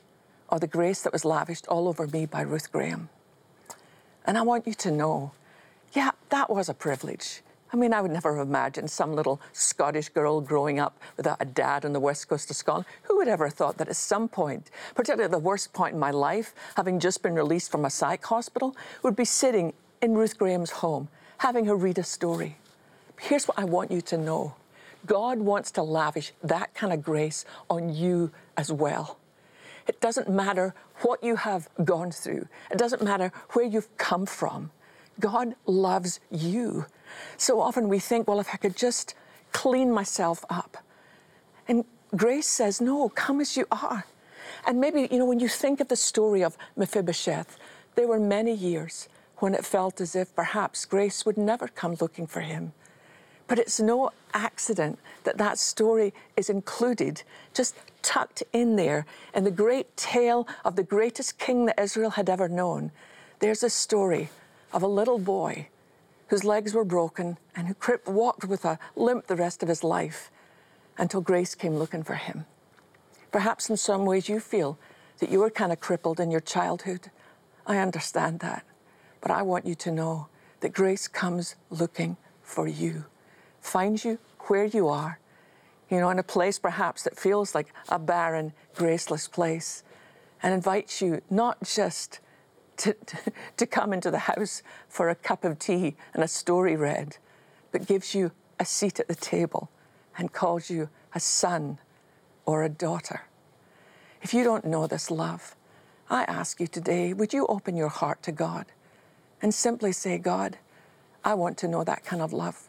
or 0.50 0.60
the 0.60 0.68
grace 0.68 1.02
that 1.04 1.14
was 1.14 1.26
lavished 1.26 1.68
all 1.68 1.88
over 1.88 2.08
me 2.08 2.26
by 2.26 2.42
Ruth 2.42 2.72
Graham. 2.72 3.10
And 4.26 4.38
I 4.38 4.42
want 4.42 4.68
you 4.68 4.74
to 4.74 4.92
know, 4.92 5.32
yeah, 5.94 6.12
that 6.30 6.50
was 6.50 6.70
a 6.70 6.74
privilege. 6.74 7.42
I 7.74 7.78
mean, 7.78 7.94
I 7.94 8.02
would 8.02 8.12
never 8.12 8.36
have 8.36 8.48
imagined 8.48 8.92
some 8.92 9.14
little 9.14 9.40
Scottish 9.54 10.10
girl 10.10 10.42
growing 10.42 10.78
up 10.78 11.00
without 11.16 11.38
a 11.40 11.46
dad 11.46 11.86
on 11.86 11.94
the 11.94 12.02
west 12.02 12.28
coast 12.28 12.50
of 12.50 12.58
Scotland. 12.58 12.86
Who 13.04 13.18
would 13.18 13.30
ever 13.30 13.46
have 13.46 13.54
thought 13.54 13.78
that 13.78 13.88
at 13.88 13.96
some 13.96 14.28
point, 14.28 14.70
particularly 14.94 15.26
at 15.26 15.32
the 15.32 15.38
worst 15.38 15.72
point 15.72 15.94
in 15.94 16.00
my 16.00 16.12
life, 16.12 16.54
having 16.76 17.00
just 17.00 17.24
been 17.24 17.34
released 17.34 17.72
from 17.72 17.86
a 17.86 17.90
psych 17.90 18.26
hospital, 18.26 18.76
would 19.04 19.16
be 19.16 19.24
sitting 19.24 19.72
in 20.02 20.16
Ruth 20.16 20.38
Graham's 20.38 20.72
home, 20.72 21.08
having 21.38 21.66
her 21.66 21.76
read 21.76 21.98
a 21.98 22.04
story? 22.04 22.58
Here's 23.20 23.48
what 23.48 23.58
I 23.58 23.64
want 23.64 23.90
you 23.90 24.02
to 24.02 24.18
know 24.18 24.56
God 25.06 25.40
wants 25.40 25.72
to 25.72 25.84
lavish 25.84 26.34
that 26.44 26.74
kind 26.74 26.92
of 26.92 27.02
grace 27.02 27.46
on 27.70 27.94
you 27.94 28.32
as 28.58 28.72
well. 28.72 29.18
It 29.88 30.02
doesn't 30.02 30.30
matter 30.30 30.76
what 31.02 31.24
you 31.24 31.38
have 31.38 31.70
gone 31.86 32.12
through, 32.12 32.48
it 32.70 32.78
doesn't 32.78 33.02
matter 33.02 33.32
where 33.52 33.66
you've 33.66 33.96
come 33.98 34.26
from. 34.26 34.72
God 35.20 35.56
loves 35.66 36.20
you. 36.30 36.86
So 37.38 37.62
often 37.62 37.90
we 37.90 38.00
think, 38.00 38.28
well, 38.28 38.40
if 38.40 38.50
I 38.54 38.58
could 38.58 38.76
just 38.76 39.16
clean 39.52 39.92
myself 39.92 40.46
up. 40.50 40.78
And 41.68 41.86
grace 42.16 42.48
says, 42.48 42.82
no, 42.82 43.10
come 43.10 43.42
as 43.42 43.58
you 43.58 43.66
are. 43.72 44.06
And 44.66 44.80
maybe, 44.80 45.08
you 45.12 45.20
know, 45.20 45.26
when 45.26 45.40
you 45.40 45.48
think 45.48 45.80
of 45.80 45.88
the 45.88 45.96
story 45.96 46.44
of 46.44 46.58
Mephibosheth, 46.76 47.58
there 47.96 48.08
were 48.08 48.20
many 48.20 48.54
years 48.54 49.08
when 49.38 49.54
it 49.54 49.66
felt 49.66 50.00
as 50.00 50.16
if 50.16 50.36
perhaps 50.36 50.86
grace 50.86 51.26
would 51.26 51.38
never 51.38 51.68
come 51.68 51.96
looking 52.00 52.28
for 52.28 52.42
him. 52.42 52.74
But 53.48 53.60
it's 53.60 53.80
no 53.80 54.12
accident 54.34 55.00
that 55.24 55.38
that 55.38 55.58
story 55.58 56.14
is 56.38 56.50
included, 56.50 57.24
just 57.54 57.76
tucked 58.02 58.44
in 58.54 58.76
there 58.76 59.06
in 59.34 59.44
the 59.44 59.52
great 59.52 59.98
tale 59.98 60.48
of 60.64 60.76
the 60.76 60.84
greatest 60.84 61.38
king 61.38 61.66
that 61.66 61.80
Israel 61.80 62.12
had 62.12 62.30
ever 62.30 62.48
known. 62.48 62.92
There's 63.40 63.64
a 63.64 63.70
story 63.70 64.30
of 64.72 64.84
a 64.84 64.88
little 64.88 65.20
boy 65.20 65.68
whose 66.32 66.46
legs 66.46 66.74
were 66.74 66.86
broken 66.86 67.38
and 67.58 67.68
who 67.68 67.76
walked 68.08 68.46
with 68.46 68.64
a 68.64 68.80
limp 68.96 69.28
the 69.28 69.36
rest 69.36 69.62
of 69.62 69.68
his 69.68 69.84
life 69.84 70.32
until 70.98 71.20
grace 71.20 71.56
came 71.56 71.76
looking 71.76 72.04
for 72.04 72.14
him. 72.14 72.46
Perhaps 73.34 73.70
in 73.70 73.76
some 73.76 74.06
ways 74.06 74.30
you 74.30 74.40
feel 74.40 74.80
that 75.20 75.30
you 75.30 75.40
were 75.40 75.50
kind 75.50 75.74
of 75.74 75.82
crippled 75.82 76.22
in 76.22 76.32
your 76.32 76.40
childhood. 76.40 77.12
I 77.68 77.80
understand 77.80 78.40
that. 78.40 78.64
But 79.20 79.32
I 79.32 79.42
want 79.42 79.66
you 79.66 79.76
to 79.76 79.92
know 79.92 80.30
that 80.62 80.72
grace 80.72 81.06
comes 81.10 81.56
looking 81.70 82.16
for 82.42 82.66
you, 82.66 83.04
finds 83.60 84.06
you 84.06 84.18
where 84.48 84.64
you 84.64 84.88
are, 84.88 85.20
you 85.90 86.00
know, 86.00 86.10
in 86.12 86.20
a 86.20 86.24
place 86.24 86.58
perhaps 86.58 87.04
that 87.04 87.20
feels 87.20 87.54
like 87.54 87.74
a 87.90 88.00
barren, 88.00 88.54
graceless 88.74 89.28
place, 89.28 89.84
and 90.42 90.54
invites 90.54 91.02
you 91.02 91.22
not 91.30 91.62
just 91.66 92.21
to, 92.82 92.96
to, 93.58 93.66
come 93.66 93.94
into 93.94 94.12
the 94.12 94.20
house 94.20 94.64
for 94.90 95.10
a 95.10 95.16
cup 95.16 95.44
of 95.44 95.60
tea 95.60 95.96
and 96.14 96.24
a 96.24 96.28
story 96.28 96.76
read, 96.76 97.18
but 97.72 97.88
gives 97.88 98.16
you 98.16 98.32
a 98.60 98.66
seat 98.66 99.00
at 99.00 99.08
the 99.08 99.16
table 99.16 99.70
and 100.18 100.34
calls 100.34 100.70
you 100.70 100.90
a 101.14 101.20
son 101.20 101.80
or 102.46 102.64
a 102.64 102.70
daughter. 102.70 103.22
If 104.22 104.34
you 104.34 104.44
don't 104.44 104.66
know 104.66 104.88
this 104.88 105.10
love, 105.10 105.56
I 106.10 106.24
ask 106.24 106.60
you 106.60 106.68
today, 106.68 107.14
would 107.14 107.34
you 107.34 107.46
open 107.48 107.76
your 107.76 107.90
heart 107.90 108.22
to 108.24 108.32
God 108.32 108.66
and 109.42 109.54
simply 109.54 109.92
say, 109.92 110.18
God, 110.18 110.58
I 111.24 111.34
want 111.36 111.58
to 111.60 111.68
know 111.68 111.84
that 111.84 112.04
kind 112.04 112.22
of 112.22 112.34
love. 112.34 112.68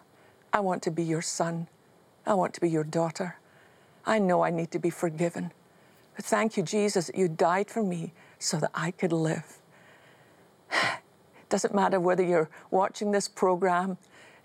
I 0.52 0.60
want 0.60 0.82
to 0.82 0.90
be 0.90 1.02
your 1.02 1.22
son. 1.22 1.68
I 2.26 2.34
want 2.34 2.54
to 2.54 2.60
be 2.60 2.70
your 2.70 2.84
daughter. 2.84 3.36
I 4.04 4.18
know 4.18 4.42
I 4.42 4.50
need 4.50 4.70
to 4.72 4.78
be 4.78 4.90
forgiven. 4.90 5.52
But 6.16 6.24
thank 6.24 6.56
you, 6.56 6.62
Jesus, 6.62 7.06
that 7.06 7.16
you 7.16 7.28
died 7.28 7.70
for 7.70 7.82
me 7.82 8.12
so 8.38 8.58
that 8.58 8.70
I 8.74 8.90
could 8.90 9.12
live. 9.12 9.61
Doesn't 11.48 11.74
matter 11.74 12.00
whether 12.00 12.22
you're 12.22 12.48
watching 12.70 13.12
this 13.12 13.28
program 13.28 13.98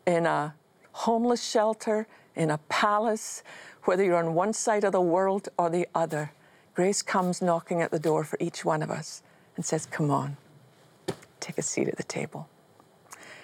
in 0.06 0.26
a 0.26 0.54
homeless 0.92 1.44
shelter, 1.44 2.08
in 2.36 2.52
a 2.52 2.58
palace, 2.70 3.44
whether 3.84 4.04
you're 4.04 4.18
on 4.18 4.34
one 4.34 4.54
side 4.54 4.84
of 4.84 4.92
the 4.92 5.02
world 5.02 5.50
or 5.58 5.70
the 5.70 5.88
other. 5.96 6.32
Grace 6.76 7.02
comes 7.02 7.42
knocking 7.42 7.82
at 7.82 7.92
the 7.92 8.00
door 8.00 8.24
for 8.24 8.38
each 8.40 8.63
one 8.63 8.84
of 8.84 8.92
us 8.92 9.24
and 9.56 9.66
says, 9.66 9.86
Come 9.86 10.12
on, 10.12 10.38
take 11.40 11.58
a 11.58 11.62
seat 11.62 11.88
at 11.88 11.98
the 11.98 12.04
table. 12.04 12.48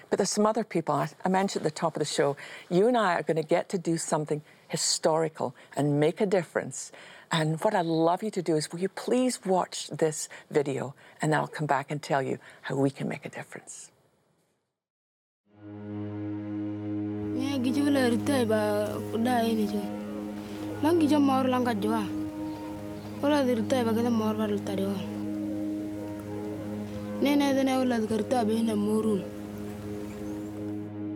But 0.10 0.17
there's 0.17 0.30
some 0.30 0.46
other 0.46 0.63
people, 0.63 0.93
I 0.93 1.30
mentioned 1.30 1.65
at 1.65 1.74
the 1.74 1.76
top 1.76 1.96
of 1.96 2.00
the 2.00 2.06
show, 2.06 2.38
you 2.69 2.88
and 2.88 2.96
I 2.96 3.15
are 3.15 3.24
going 3.24 3.38
to 3.38 3.43
get 3.43 3.67
to 3.69 3.80
do 3.80 3.98
something 3.98 4.43
historical 4.67 5.56
and 5.76 6.00
make 6.00 6.22
a 6.22 6.28
difference. 6.28 6.91
And 7.34 7.60
what 7.65 7.74
I'd 7.74 7.88
love 7.88 8.22
you 8.22 8.30
to 8.30 8.43
do 8.43 8.56
is, 8.56 8.72
will 8.72 8.80
you 8.80 8.89
please 8.89 9.39
watch 9.43 9.88
this 9.89 10.30
video 10.52 10.93
and 11.19 11.34
then 11.34 11.39
I'll 11.39 11.48
come 11.48 11.65
back 11.65 11.89
and 11.89 12.00
tell 12.00 12.22
you 12.22 12.38
how 12.62 12.76
we 12.76 12.91
can 12.91 13.10
make 13.10 13.26
a 13.26 13.30
difference. 13.30 13.89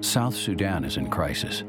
South 0.02 0.36
Sudan 0.36 0.84
is 0.84 0.98
in 0.98 1.10
crisis. 1.10 1.64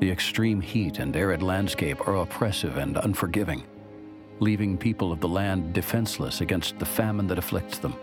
The 0.00 0.10
extreme 0.12 0.60
heat 0.60 1.00
and 1.00 1.16
arid 1.16 1.42
landscape 1.42 2.06
are 2.06 2.18
oppressive 2.18 2.76
and 2.76 2.96
unforgiving, 2.98 3.64
leaving 4.38 4.78
people 4.78 5.10
of 5.10 5.18
the 5.18 5.26
land 5.26 5.72
defenseless 5.72 6.40
against 6.40 6.78
the 6.78 6.86
famine 6.86 7.26
that 7.26 7.38
afflicts 7.38 7.78
them. 7.78 7.96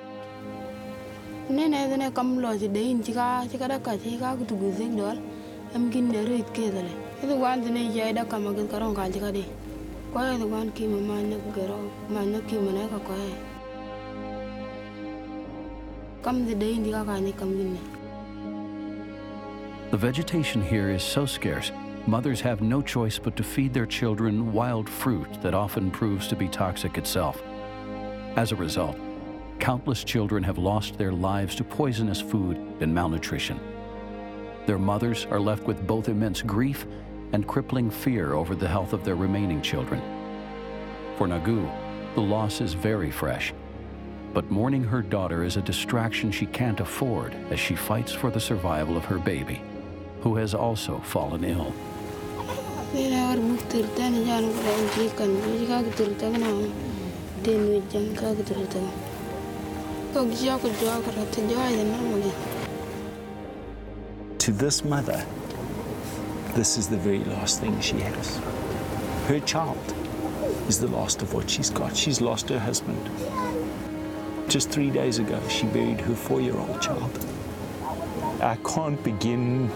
Come 16.23 16.45
the 16.45 16.55
day 16.55 16.73
in 16.73 16.83
the 16.83 16.91
the 19.91 19.97
vegetation 19.97 20.61
here 20.61 20.89
is 20.89 21.03
so 21.03 21.25
scarce, 21.25 21.71
mothers 22.07 22.41
have 22.41 22.61
no 22.61 22.81
choice 22.81 23.17
but 23.17 23.35
to 23.35 23.43
feed 23.43 23.73
their 23.73 23.85
children 23.85 24.53
wild 24.53 24.89
fruit 24.89 25.41
that 25.41 25.53
often 25.53 25.89
proves 25.89 26.27
to 26.27 26.35
be 26.35 26.47
toxic 26.47 26.97
itself. 26.97 27.41
As 28.35 28.51
a 28.51 28.55
result, 28.55 28.97
countless 29.59 30.03
children 30.03 30.43
have 30.43 30.57
lost 30.57 30.97
their 30.97 31.11
lives 31.11 31.55
to 31.55 31.63
poisonous 31.63 32.21
food 32.21 32.57
and 32.79 32.93
malnutrition. 32.93 33.59
Their 34.65 34.77
mothers 34.77 35.25
are 35.31 35.39
left 35.39 35.63
with 35.63 35.87
both 35.87 36.09
immense 36.09 36.41
grief 36.41 36.85
and 37.33 37.47
crippling 37.47 37.89
fear 37.89 38.33
over 38.33 38.55
the 38.55 38.67
health 38.67 38.93
of 38.93 39.03
their 39.03 39.15
remaining 39.15 39.61
children. 39.61 40.01
For 41.17 41.27
Nagu, 41.27 41.69
the 42.15 42.21
loss 42.21 42.61
is 42.61 42.73
very 42.73 43.11
fresh, 43.11 43.53
but 44.33 44.51
mourning 44.51 44.83
her 44.83 45.01
daughter 45.01 45.43
is 45.43 45.57
a 45.57 45.61
distraction 45.61 46.31
she 46.31 46.45
can't 46.45 46.79
afford 46.79 47.33
as 47.49 47.59
she 47.59 47.75
fights 47.75 48.11
for 48.11 48.29
the 48.29 48.39
survival 48.39 48.97
of 48.97 49.05
her 49.05 49.17
baby 49.17 49.61
who 50.25 50.35
has 50.35 50.55
also 50.55 50.97
fallen 51.01 51.43
ill. 51.43 51.71
To 64.37 64.51
this 64.53 64.85
mother, 64.85 65.25
this 66.53 66.77
is 66.77 66.87
the 66.87 66.95
very 66.95 67.25
last 67.25 67.59
thing 67.59 67.81
she 67.81 67.99
has. 67.99 68.37
Her 69.27 69.41
child 69.41 69.93
is 70.69 70.79
the 70.79 70.87
last 70.87 71.21
of 71.21 71.33
what 71.33 71.49
she's 71.49 71.69
got. 71.69 71.97
She's 71.97 72.21
lost 72.21 72.47
her 72.47 72.59
husband. 72.59 73.09
Just 74.47 74.69
three 74.69 74.89
days 74.89 75.19
ago, 75.19 75.41
she 75.49 75.65
buried 75.65 75.99
her 75.99 76.15
four 76.15 76.39
year 76.39 76.55
old 76.55 76.81
child. 76.81 77.11
I 78.39 78.55
can't 78.63 79.03
begin 79.03 79.69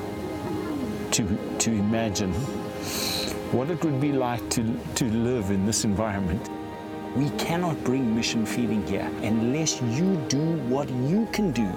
to, 1.12 1.38
to 1.58 1.72
imagine 1.72 2.34
what 3.52 3.70
it 3.70 3.84
would 3.84 4.00
be 4.00 4.12
like 4.12 4.48
to, 4.52 4.64
to 4.96 5.06
live 5.06 5.50
in 5.50 5.66
this 5.66 5.84
environment. 5.84 6.50
We 7.16 7.30
cannot 7.32 7.84
bring 7.84 8.16
mission 8.16 8.46
feeding 8.46 8.86
here 8.86 9.10
unless 9.24 9.82
you 9.82 10.16
do 10.30 10.58
what 10.68 10.90
you 10.90 11.28
can 11.32 11.52
do. 11.52 11.70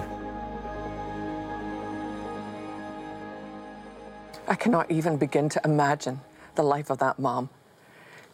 I 4.47 4.55
cannot 4.55 4.91
even 4.91 5.17
begin 5.17 5.49
to 5.49 5.61
imagine 5.65 6.21
the 6.55 6.63
life 6.63 6.89
of 6.91 6.99
that 6.99 7.17
mom. 7.17 7.49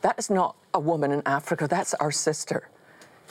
That 0.02 0.20
is 0.20 0.30
not 0.30 0.56
a 0.74 0.80
woman 0.80 1.12
in 1.12 1.22
Africa, 1.26 1.68
that's 1.68 1.94
our 1.96 2.12
sister. 2.12 2.68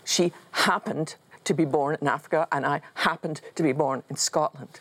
She 0.04 0.32
happened 0.52 1.16
to 1.44 1.54
be 1.54 1.64
born 1.64 1.98
in 2.00 2.08
Africa, 2.08 2.48
and 2.50 2.64
I 2.64 2.80
happened 2.94 3.40
to 3.56 3.62
be 3.62 3.72
born 3.72 4.02
in 4.08 4.16
Scotland. 4.16 4.80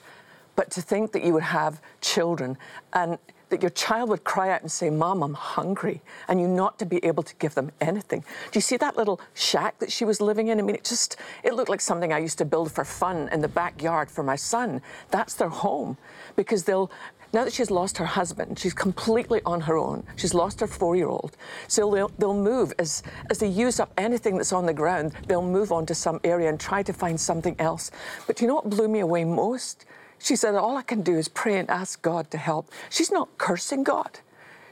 But 0.56 0.72
to 0.72 0.82
think 0.82 1.12
that 1.12 1.24
you 1.24 1.34
would 1.34 1.44
have 1.44 1.82
children 2.02 2.58
and 2.94 3.18
that 3.50 3.62
your 3.62 3.70
child 3.72 4.10
would 4.10 4.24
cry 4.24 4.50
out 4.50 4.62
and 4.62 4.72
say, 4.72 4.90
Mom, 4.90 5.24
I'm 5.24 5.34
hungry, 5.34 6.02
and 6.28 6.40
you 6.40 6.48
not 6.48 6.78
to 6.80 6.86
be 6.86 7.04
able 7.06 7.24
to 7.24 7.36
give 7.36 7.56
them 7.56 7.72
anything. 7.80 8.22
Do 8.52 8.58
you 8.58 8.62
see 8.62 8.78
that 8.78 8.98
little 8.98 9.22
shack 9.34 9.80
that 9.80 9.92
she 9.92 10.06
was 10.06 10.20
living 10.20 10.50
in? 10.50 10.60
I 10.60 10.62
mean, 10.62 10.76
it 10.76 10.84
just, 10.84 11.18
it 11.44 11.54
looked 11.54 11.70
like 11.70 11.82
something 11.82 12.12
I 12.12 12.20
used 12.20 12.38
to 12.40 12.46
build 12.46 12.72
for 12.72 12.84
fun 12.84 13.30
in 13.32 13.42
the 13.42 13.48
backyard 13.48 14.12
for 14.12 14.24
my 14.24 14.36
son. 14.36 14.82
That's 15.12 15.36
their 15.36 15.50
home 15.50 15.98
because 16.36 16.64
they'll, 16.66 16.92
now 17.34 17.44
that 17.44 17.54
she's 17.54 17.72
lost 17.72 17.98
her 17.98 18.06
husband, 18.06 18.58
she's 18.58 18.74
completely 18.74 19.42
on 19.46 19.62
her 19.62 19.78
own. 19.78 20.04
She's 20.16 20.34
lost 20.34 20.60
her 20.62 20.68
four-year-old. 20.68 21.36
So 21.68 21.92
they'll, 21.92 22.12
they'll 22.18 22.34
move 22.34 22.74
as, 22.80 23.04
as 23.30 23.40
they 23.40 23.48
use 23.48 23.80
up 23.80 23.92
anything 23.98 24.38
that's 24.38 24.54
on 24.54 24.66
the 24.66 24.74
ground, 24.74 25.14
they'll 25.28 25.42
move 25.42 25.72
on 25.72 25.86
to 25.88 25.96
some 25.96 26.20
area 26.24 26.50
and 26.50 26.60
try 26.60 26.84
to 26.84 26.94
find 26.94 27.20
something 27.20 27.56
else. 27.60 27.92
But 28.28 28.42
you 28.42 28.48
know 28.48 28.56
what 28.56 28.70
blew 28.70 28.88
me 28.88 29.00
away 29.00 29.26
most? 29.26 29.86
She 30.20 30.36
said, 30.36 30.56
All 30.56 30.78
I 30.78 30.82
can 30.82 31.02
do 31.02 31.18
is 31.18 31.28
pray 31.28 31.58
and 31.58 31.70
ask 31.70 32.02
God 32.02 32.32
to 32.32 32.38
help. 32.38 32.72
She's 32.90 33.12
not 33.12 33.38
cursing 33.38 33.84
God. 33.84 34.20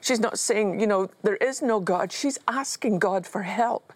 She's 0.01 0.19
not 0.19 0.37
saying, 0.37 0.79
you 0.79 0.85
know, 0.85 1.09
there 1.23 1.37
is 1.37 1.61
no 1.61 1.79
God. 1.79 2.11
She's 2.11 2.37
asking 2.47 2.99
God 2.99 3.25
for 3.25 3.41
help. 3.41 3.91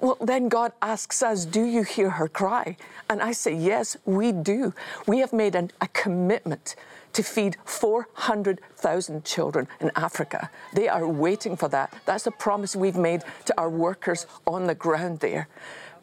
Well, 0.00 0.18
then 0.20 0.48
God 0.48 0.72
asks 0.82 1.22
us, 1.22 1.44
Do 1.44 1.64
you 1.64 1.82
hear 1.82 2.10
her 2.10 2.28
cry? 2.28 2.76
And 3.08 3.22
I 3.22 3.32
say, 3.32 3.54
Yes, 3.54 3.96
we 4.04 4.32
do. 4.32 4.74
We 5.06 5.18
have 5.18 5.32
made 5.32 5.54
an, 5.54 5.70
a 5.80 5.88
commitment 5.88 6.76
to 7.14 7.22
feed 7.22 7.56
400,000 7.64 9.24
children 9.24 9.66
in 9.80 9.90
Africa. 9.96 10.50
They 10.74 10.88
are 10.88 11.08
waiting 11.08 11.56
for 11.56 11.68
that. 11.68 11.92
That's 12.04 12.26
a 12.26 12.30
promise 12.30 12.76
we've 12.76 12.96
made 12.96 13.22
to 13.46 13.58
our 13.58 13.70
workers 13.70 14.26
on 14.46 14.66
the 14.66 14.74
ground 14.74 15.20
there. 15.20 15.48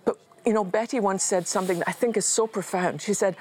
But, 0.03 0.17
you 0.45 0.53
know, 0.53 0.63
Betty 0.63 0.99
once 0.99 1.23
said 1.23 1.47
something 1.47 1.79
that 1.79 1.89
I 1.89 1.93
think 1.93 2.17
is 2.17 2.25
so 2.25 2.47
profound. 2.47 3.01
She 3.01 3.13
said, 3.13 3.35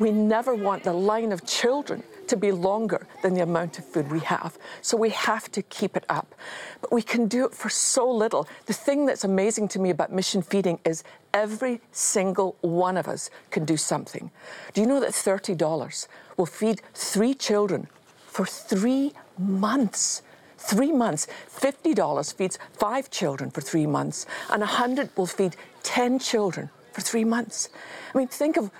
we 0.00 0.10
never 0.10 0.54
want 0.54 0.82
the 0.82 0.92
line 0.92 1.30
of 1.30 1.46
children 1.46 2.02
to 2.26 2.36
be 2.36 2.50
longer 2.50 3.06
than 3.22 3.34
the 3.34 3.42
amount 3.42 3.78
of 3.78 3.84
food 3.84 4.10
we 4.10 4.20
have. 4.20 4.56
So 4.82 4.96
we 4.96 5.10
have 5.10 5.50
to 5.52 5.62
keep 5.62 5.96
it 5.96 6.04
up. 6.08 6.34
But 6.80 6.90
we 6.90 7.02
can 7.02 7.28
do 7.28 7.44
it 7.44 7.54
for 7.54 7.68
so 7.68 8.10
little. 8.10 8.48
The 8.66 8.72
thing 8.72 9.04
that's 9.04 9.24
amazing 9.24 9.68
to 9.68 9.78
me 9.78 9.90
about 9.90 10.12
mission 10.12 10.40
feeding 10.40 10.78
is 10.84 11.04
every 11.34 11.80
single 11.92 12.56
one 12.62 12.96
of 12.96 13.08
us 13.08 13.30
can 13.50 13.64
do 13.64 13.76
something. 13.76 14.30
Do 14.72 14.80
you 14.80 14.86
know 14.86 15.00
that 15.00 15.10
$30 15.10 16.08
will 16.36 16.46
feed 16.46 16.80
three 16.94 17.34
children 17.34 17.88
for 18.26 18.46
three 18.46 19.12
months? 19.38 20.22
Three 20.56 20.92
months. 20.92 21.26
$50 21.48 22.34
feeds 22.34 22.58
five 22.72 23.10
children 23.10 23.50
for 23.50 23.60
three 23.60 23.86
months, 23.86 24.26
and 24.50 24.60
100 24.60 25.10
will 25.16 25.26
feed 25.26 25.56
10 25.82 26.18
children 26.18 26.70
for 26.92 27.00
three 27.00 27.24
months. 27.24 27.70
I 28.14 28.18
mean, 28.18 28.28
think 28.28 28.56
of 28.56 28.70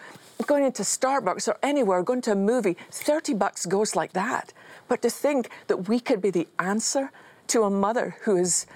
going 0.47 0.65
into 0.65 0.83
Starbucks 0.83 1.49
or 1.49 1.57
anywhere, 1.63 2.03
going 2.03 2.23
to 2.23 2.33
a 2.33 2.37
movie, 2.37 2.77
30 2.91 3.35
bucks 3.35 3.67
goes 3.67 3.97
like 3.97 4.13
that. 4.13 4.53
But 4.89 5.03
to 5.03 5.11
think 5.11 5.51
that 5.69 5.89
we 5.89 6.01
could 6.01 6.21
be 6.21 6.31
the 6.31 6.49
answer 6.59 7.11
to 7.49 7.63
a 7.65 7.71
mother 7.71 8.17
who 8.23 8.37
is, 8.37 8.67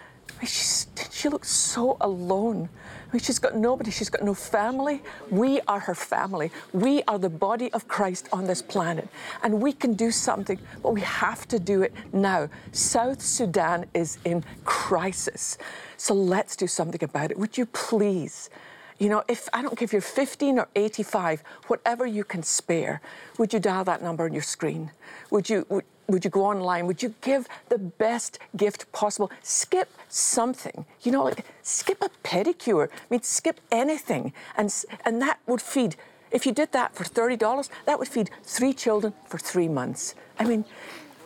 mean, 0.44 1.11
she 1.11 1.29
looks 1.29 1.50
so 1.50 1.96
alone. 2.00 2.68
I 3.09 3.12
mean, 3.16 3.20
she's 3.20 3.38
got 3.38 3.57
nobody, 3.57 3.90
she's 3.90 4.11
got 4.11 4.22
no 4.22 4.35
family. 4.35 5.03
We 5.31 5.61
are 5.62 5.81
her 5.81 5.94
family. 5.94 6.50
We 6.72 7.03
are 7.05 7.18
the 7.18 7.31
body 7.31 7.72
of 7.72 7.87
Christ 7.87 8.29
on 8.33 8.46
this 8.46 8.61
planet. 8.61 9.09
And 9.42 9.62
we 9.62 9.72
can 9.72 9.94
do 9.94 10.11
something, 10.11 10.59
but 10.83 10.92
we 10.92 11.00
have 11.03 11.46
to 11.48 11.59
do 11.59 11.83
it 11.83 11.92
now. 12.12 12.48
South 12.72 13.22
Sudan 13.22 13.87
is 13.94 14.18
in 14.24 14.44
crisis. 14.64 15.59
So 15.96 16.14
let's 16.14 16.57
do 16.57 16.66
something 16.66 17.03
about 17.03 17.31
it. 17.31 17.38
Would 17.38 17.57
you 17.57 17.66
please? 17.66 18.50
You 18.98 19.09
know, 19.09 19.24
if 19.28 19.48
I 19.52 19.62
don't 19.62 19.76
give 19.78 19.92
you're 19.92 20.00
15 20.00 20.59
or 20.59 20.68
85, 20.76 21.42
whatever 21.66 22.07
you 22.07 22.22
can 22.22 22.42
spare, 22.42 23.00
would 23.38 23.52
you 23.52 23.59
dial 23.59 23.85
that 23.85 24.02
number 24.02 24.24
on 24.24 24.33
your 24.33 24.42
screen? 24.42 24.92
Would 25.30 25.50
you 25.50 25.66
would, 25.68 25.85
would 26.07 26.24
you 26.24 26.30
go 26.30 26.44
online? 26.44 26.87
Would 26.87 27.02
you 27.02 27.14
give 27.20 27.48
the 27.70 27.78
best 27.78 28.38
gift 28.57 28.90
possible? 28.92 29.30
Skip 29.42 29.88
something. 30.09 30.85
You 31.02 31.12
know, 31.12 31.24
like 31.24 31.44
skip 31.62 32.02
a 32.02 32.11
pedicure. 32.22 32.88
I 32.88 33.07
mean, 33.11 33.22
skip 33.22 33.61
anything, 33.72 34.33
and 34.57 34.72
and 35.04 35.20
that 35.22 35.40
would 35.46 35.61
feed. 35.61 35.96
If 36.30 36.46
you 36.46 36.52
did 36.52 36.72
that 36.72 36.94
for 36.94 37.04
thirty 37.04 37.37
dollars, 37.37 37.70
that 37.87 37.98
would 37.98 38.09
feed 38.09 38.30
three 38.44 38.72
children 38.72 39.12
for 39.26 39.38
three 39.38 39.68
months. 39.68 40.14
I 40.38 40.44
mean, 40.44 40.64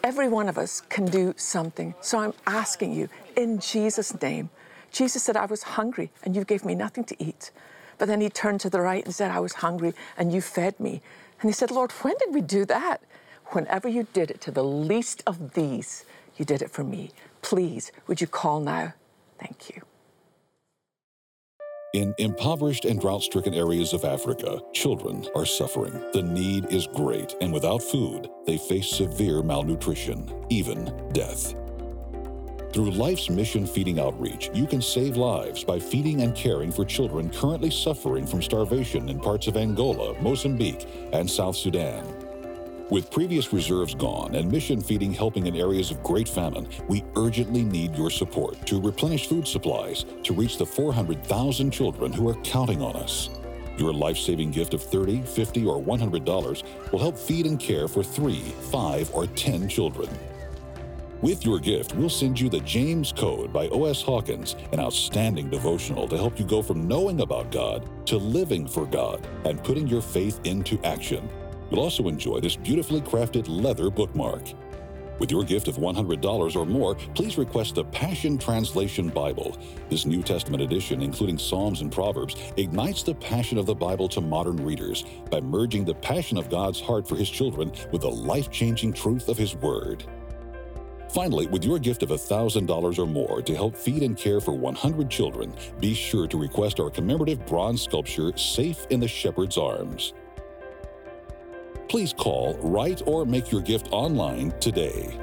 every 0.02 0.28
one 0.28 0.48
of 0.48 0.56
us 0.56 0.80
can 0.80 1.04
do 1.06 1.34
something. 1.36 1.94
So 2.00 2.18
I'm 2.18 2.34
asking 2.46 2.92
you, 2.92 3.08
in 3.36 3.58
Jesus' 3.58 4.20
name 4.22 4.48
Jesus 4.90 5.22
said, 5.22 5.36
I 5.36 5.46
was 5.46 5.62
hungry 5.62 6.10
and 6.24 6.34
you 6.34 6.44
gave 6.44 6.64
me 6.64 6.74
nothing 6.74 7.04
to 7.04 7.22
eat. 7.22 7.50
But 7.98 8.06
then 8.06 8.20
he 8.20 8.30
turned 8.30 8.60
to 8.60 8.70
the 8.70 8.80
right 8.80 9.04
and 9.04 9.14
said, 9.14 9.30
I 9.30 9.40
was 9.40 9.54
hungry 9.54 9.92
and 10.16 10.32
you 10.32 10.40
fed 10.40 10.78
me. 10.78 11.02
And 11.40 11.48
he 11.48 11.52
said, 11.52 11.70
Lord, 11.70 11.92
when 11.92 12.14
did 12.18 12.34
we 12.34 12.40
do 12.40 12.64
that? 12.66 13.02
Whenever 13.52 13.88
you 13.88 14.06
did 14.12 14.30
it 14.30 14.40
to 14.42 14.50
the 14.50 14.64
least 14.64 15.22
of 15.26 15.54
these, 15.54 16.04
you 16.36 16.44
did 16.44 16.62
it 16.62 16.70
for 16.70 16.84
me. 16.84 17.10
Please, 17.42 17.92
would 18.06 18.20
you 18.20 18.26
call 18.26 18.60
now? 18.60 18.94
Thank 19.38 19.70
you. 19.70 19.82
In 21.94 22.14
impoverished 22.18 22.84
and 22.84 23.00
drought 23.00 23.22
stricken 23.22 23.54
areas 23.54 23.94
of 23.94 24.04
Africa, 24.04 24.60
children 24.74 25.26
are 25.34 25.46
suffering. 25.46 25.94
The 26.12 26.22
need 26.22 26.66
is 26.66 26.86
great, 26.86 27.34
and 27.40 27.50
without 27.50 27.82
food, 27.82 28.28
they 28.46 28.58
face 28.58 28.88
severe 28.88 29.42
malnutrition, 29.42 30.30
even 30.50 30.92
death. 31.12 31.54
Through 32.72 32.90
Life's 32.90 33.30
Mission 33.30 33.66
Feeding 33.66 33.98
Outreach, 33.98 34.50
you 34.52 34.66
can 34.66 34.82
save 34.82 35.16
lives 35.16 35.64
by 35.64 35.78
feeding 35.78 36.20
and 36.20 36.34
caring 36.34 36.70
for 36.70 36.84
children 36.84 37.30
currently 37.30 37.70
suffering 37.70 38.26
from 38.26 38.42
starvation 38.42 39.08
in 39.08 39.18
parts 39.18 39.46
of 39.46 39.56
Angola, 39.56 40.20
Mozambique, 40.20 40.86
and 41.14 41.28
South 41.28 41.56
Sudan. 41.56 42.04
With 42.90 43.10
previous 43.10 43.54
reserves 43.54 43.94
gone 43.94 44.34
and 44.34 44.52
mission 44.52 44.82
feeding 44.82 45.14
helping 45.14 45.46
in 45.46 45.56
areas 45.56 45.90
of 45.90 46.02
great 46.02 46.28
famine, 46.28 46.68
we 46.88 47.04
urgently 47.16 47.64
need 47.64 47.96
your 47.96 48.10
support 48.10 48.64
to 48.66 48.80
replenish 48.80 49.28
food 49.28 49.48
supplies 49.48 50.04
to 50.24 50.34
reach 50.34 50.58
the 50.58 50.66
400,000 50.66 51.70
children 51.70 52.12
who 52.12 52.28
are 52.28 52.40
counting 52.42 52.82
on 52.82 52.96
us. 52.96 53.30
Your 53.78 53.94
life 53.94 54.18
saving 54.18 54.50
gift 54.50 54.74
of 54.74 54.82
$30, 54.82 55.22
$50, 55.22 55.66
or 55.66 55.82
$100 55.82 56.92
will 56.92 56.98
help 56.98 57.16
feed 57.16 57.46
and 57.46 57.58
care 57.58 57.88
for 57.88 58.02
three, 58.02 58.42
five, 58.70 59.10
or 59.14 59.26
10 59.26 59.68
children. 59.68 60.08
With 61.20 61.44
your 61.44 61.58
gift, 61.58 61.96
we'll 61.96 62.08
send 62.08 62.38
you 62.38 62.48
the 62.48 62.60
James 62.60 63.10
Code 63.10 63.52
by 63.52 63.66
O.S. 63.70 64.00
Hawkins, 64.00 64.54
an 64.70 64.78
outstanding 64.78 65.50
devotional 65.50 66.06
to 66.06 66.16
help 66.16 66.38
you 66.38 66.44
go 66.44 66.62
from 66.62 66.86
knowing 66.86 67.22
about 67.22 67.50
God 67.50 67.90
to 68.06 68.16
living 68.16 68.68
for 68.68 68.86
God 68.86 69.26
and 69.44 69.62
putting 69.64 69.88
your 69.88 70.00
faith 70.00 70.40
into 70.44 70.80
action. 70.84 71.28
You'll 71.70 71.80
also 71.80 72.06
enjoy 72.06 72.38
this 72.38 72.54
beautifully 72.54 73.00
crafted 73.00 73.46
leather 73.48 73.90
bookmark. 73.90 74.44
With 75.18 75.32
your 75.32 75.42
gift 75.42 75.66
of 75.66 75.78
$100 75.78 76.54
or 76.54 76.64
more, 76.64 76.94
please 77.16 77.36
request 77.36 77.74
the 77.74 77.84
Passion 77.86 78.38
Translation 78.38 79.08
Bible. 79.08 79.56
This 79.90 80.06
New 80.06 80.22
Testament 80.22 80.62
edition, 80.62 81.02
including 81.02 81.36
Psalms 81.36 81.80
and 81.80 81.90
Proverbs, 81.90 82.36
ignites 82.56 83.02
the 83.02 83.16
passion 83.16 83.58
of 83.58 83.66
the 83.66 83.74
Bible 83.74 84.08
to 84.10 84.20
modern 84.20 84.64
readers 84.64 85.04
by 85.32 85.40
merging 85.40 85.84
the 85.84 85.96
passion 85.96 86.38
of 86.38 86.48
God's 86.48 86.80
heart 86.80 87.08
for 87.08 87.16
His 87.16 87.28
children 87.28 87.72
with 87.90 88.02
the 88.02 88.08
life 88.08 88.52
changing 88.52 88.92
truth 88.92 89.28
of 89.28 89.36
His 89.36 89.56
Word. 89.56 90.04
Finally, 91.08 91.46
with 91.46 91.64
your 91.64 91.78
gift 91.78 92.02
of 92.02 92.10
$1,000 92.10 92.98
or 92.98 93.06
more 93.06 93.40
to 93.40 93.54
help 93.54 93.74
feed 93.74 94.02
and 94.02 94.16
care 94.16 94.40
for 94.40 94.52
100 94.52 95.08
children, 95.08 95.52
be 95.80 95.94
sure 95.94 96.26
to 96.26 96.38
request 96.38 96.80
our 96.80 96.90
commemorative 96.90 97.44
bronze 97.46 97.82
sculpture, 97.82 98.36
Safe 98.36 98.86
in 98.90 99.00
the 99.00 99.08
Shepherd's 99.08 99.56
Arms. 99.56 100.12
Please 101.88 102.12
call, 102.12 102.58
write, 102.60 103.02
or 103.06 103.24
make 103.24 103.50
your 103.50 103.62
gift 103.62 103.88
online 103.90 104.52
today. 104.60 105.18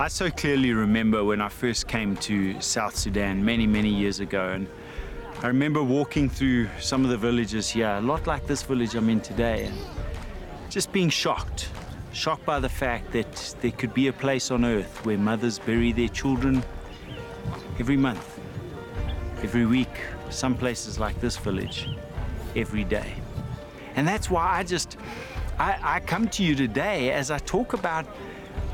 I 0.00 0.06
so 0.06 0.30
clearly 0.30 0.72
remember 0.72 1.24
when 1.24 1.40
I 1.40 1.48
first 1.48 1.88
came 1.88 2.14
to 2.18 2.60
South 2.60 2.94
Sudan 2.94 3.44
many, 3.44 3.66
many 3.66 3.88
years 3.88 4.20
ago. 4.20 4.50
And 4.50 4.68
I 5.40 5.46
remember 5.46 5.84
walking 5.84 6.28
through 6.28 6.66
some 6.80 7.04
of 7.04 7.10
the 7.10 7.16
villages 7.16 7.70
here, 7.70 7.86
a 7.88 8.00
lot 8.00 8.26
like 8.26 8.48
this 8.48 8.64
village 8.64 8.96
I'm 8.96 9.08
in 9.08 9.20
today, 9.20 9.66
and 9.66 9.78
just 10.68 10.90
being 10.90 11.10
shocked. 11.10 11.68
Shocked 12.12 12.44
by 12.44 12.58
the 12.58 12.68
fact 12.68 13.12
that 13.12 13.54
there 13.60 13.70
could 13.70 13.94
be 13.94 14.08
a 14.08 14.12
place 14.12 14.50
on 14.50 14.64
earth 14.64 15.06
where 15.06 15.16
mothers 15.16 15.60
bury 15.60 15.92
their 15.92 16.08
children 16.08 16.64
every 17.78 17.96
month, 17.96 18.40
every 19.40 19.64
week, 19.64 20.00
some 20.28 20.56
places 20.56 20.98
like 20.98 21.20
this 21.20 21.36
village, 21.36 21.88
every 22.56 22.82
day. 22.82 23.14
And 23.94 24.08
that's 24.08 24.28
why 24.28 24.58
I 24.58 24.64
just, 24.64 24.96
I, 25.60 25.78
I 25.80 26.00
come 26.00 26.26
to 26.30 26.42
you 26.42 26.56
today 26.56 27.12
as 27.12 27.30
I 27.30 27.38
talk 27.38 27.74
about 27.74 28.06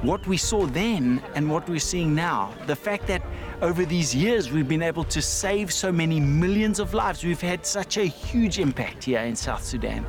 what 0.00 0.26
we 0.26 0.38
saw 0.38 0.64
then 0.64 1.22
and 1.34 1.50
what 1.50 1.68
we're 1.68 1.78
seeing 1.78 2.14
now. 2.14 2.54
The 2.64 2.76
fact 2.76 3.06
that 3.08 3.20
over 3.64 3.86
these 3.86 4.14
years 4.14 4.52
we've 4.52 4.68
been 4.68 4.82
able 4.82 5.04
to 5.04 5.22
save 5.22 5.72
so 5.72 5.90
many 5.90 6.20
millions 6.20 6.78
of 6.78 6.92
lives. 6.92 7.24
We've 7.24 7.40
had 7.40 7.64
such 7.64 7.96
a 7.96 8.04
huge 8.04 8.58
impact 8.58 9.04
here 9.04 9.20
in 9.20 9.34
South 9.34 9.64
Sudan. 9.64 10.04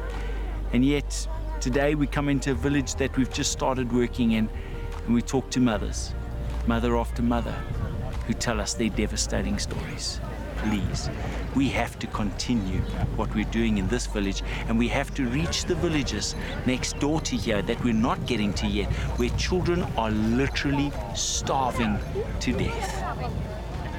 And 0.73 0.83
yet 0.83 1.25
today 1.61 1.95
we 1.95 2.05
come 2.05 2.27
into 2.27 2.51
a 2.51 2.53
village 2.53 2.95
that 2.95 3.15
we've 3.15 3.31
just 3.31 3.53
started 3.53 3.93
working 3.93 4.33
in 4.33 4.49
and 5.05 5.15
we 5.15 5.21
talk 5.21 5.49
to 5.51 5.61
mothers, 5.61 6.13
mother 6.67 6.97
after 6.97 7.21
mother, 7.21 7.55
who 8.27 8.33
tell 8.33 8.59
us 8.59 8.73
their 8.73 8.89
devastating 8.89 9.57
stories 9.57 10.19
please. 10.57 11.09
We 11.55 11.69
have 11.69 11.97
to 11.99 12.07
continue 12.07 12.81
what 13.15 13.33
we're 13.33 13.45
doing 13.45 13.77
in 13.77 13.87
this 13.87 14.07
village 14.07 14.43
and 14.67 14.77
we 14.77 14.87
have 14.89 15.13
to 15.15 15.25
reach 15.27 15.65
the 15.65 15.75
villages 15.75 16.35
next 16.65 16.99
door 16.99 17.21
to 17.21 17.35
here 17.35 17.61
that 17.61 17.83
we're 17.83 17.93
not 17.93 18.25
getting 18.25 18.53
to 18.55 18.67
yet, 18.67 18.91
where 19.17 19.29
children 19.31 19.83
are 19.97 20.11
literally 20.11 20.91
starving 21.15 21.97
to 22.41 22.51
death. 22.53 23.05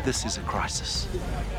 This 0.05 0.25
is 0.25 0.37
a 0.37 0.42
crisis. 0.42 1.09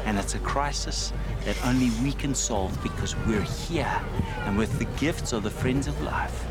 And 0.06 0.18
it's 0.18 0.36
a 0.36 0.40
crisis 0.40 1.12
that 1.44 1.58
only 1.66 1.90
we 2.02 2.14
can 2.14 2.34
solve 2.34 2.82
because 2.82 3.16
we're 3.26 3.42
here. 3.42 4.02
And 4.46 4.58
with 4.58 4.80
the 4.80 4.86
gifts 5.00 5.34
of 5.34 5.44
the 5.44 5.50
Friends 5.50 5.88
of 5.88 6.02
Life, 6.02 6.46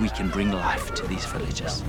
we 0.00 0.08
can 0.08 0.28
bring 0.28 0.50
life 0.50 0.94
to 0.94 1.06
these 1.06 1.24
villages. 1.26 1.82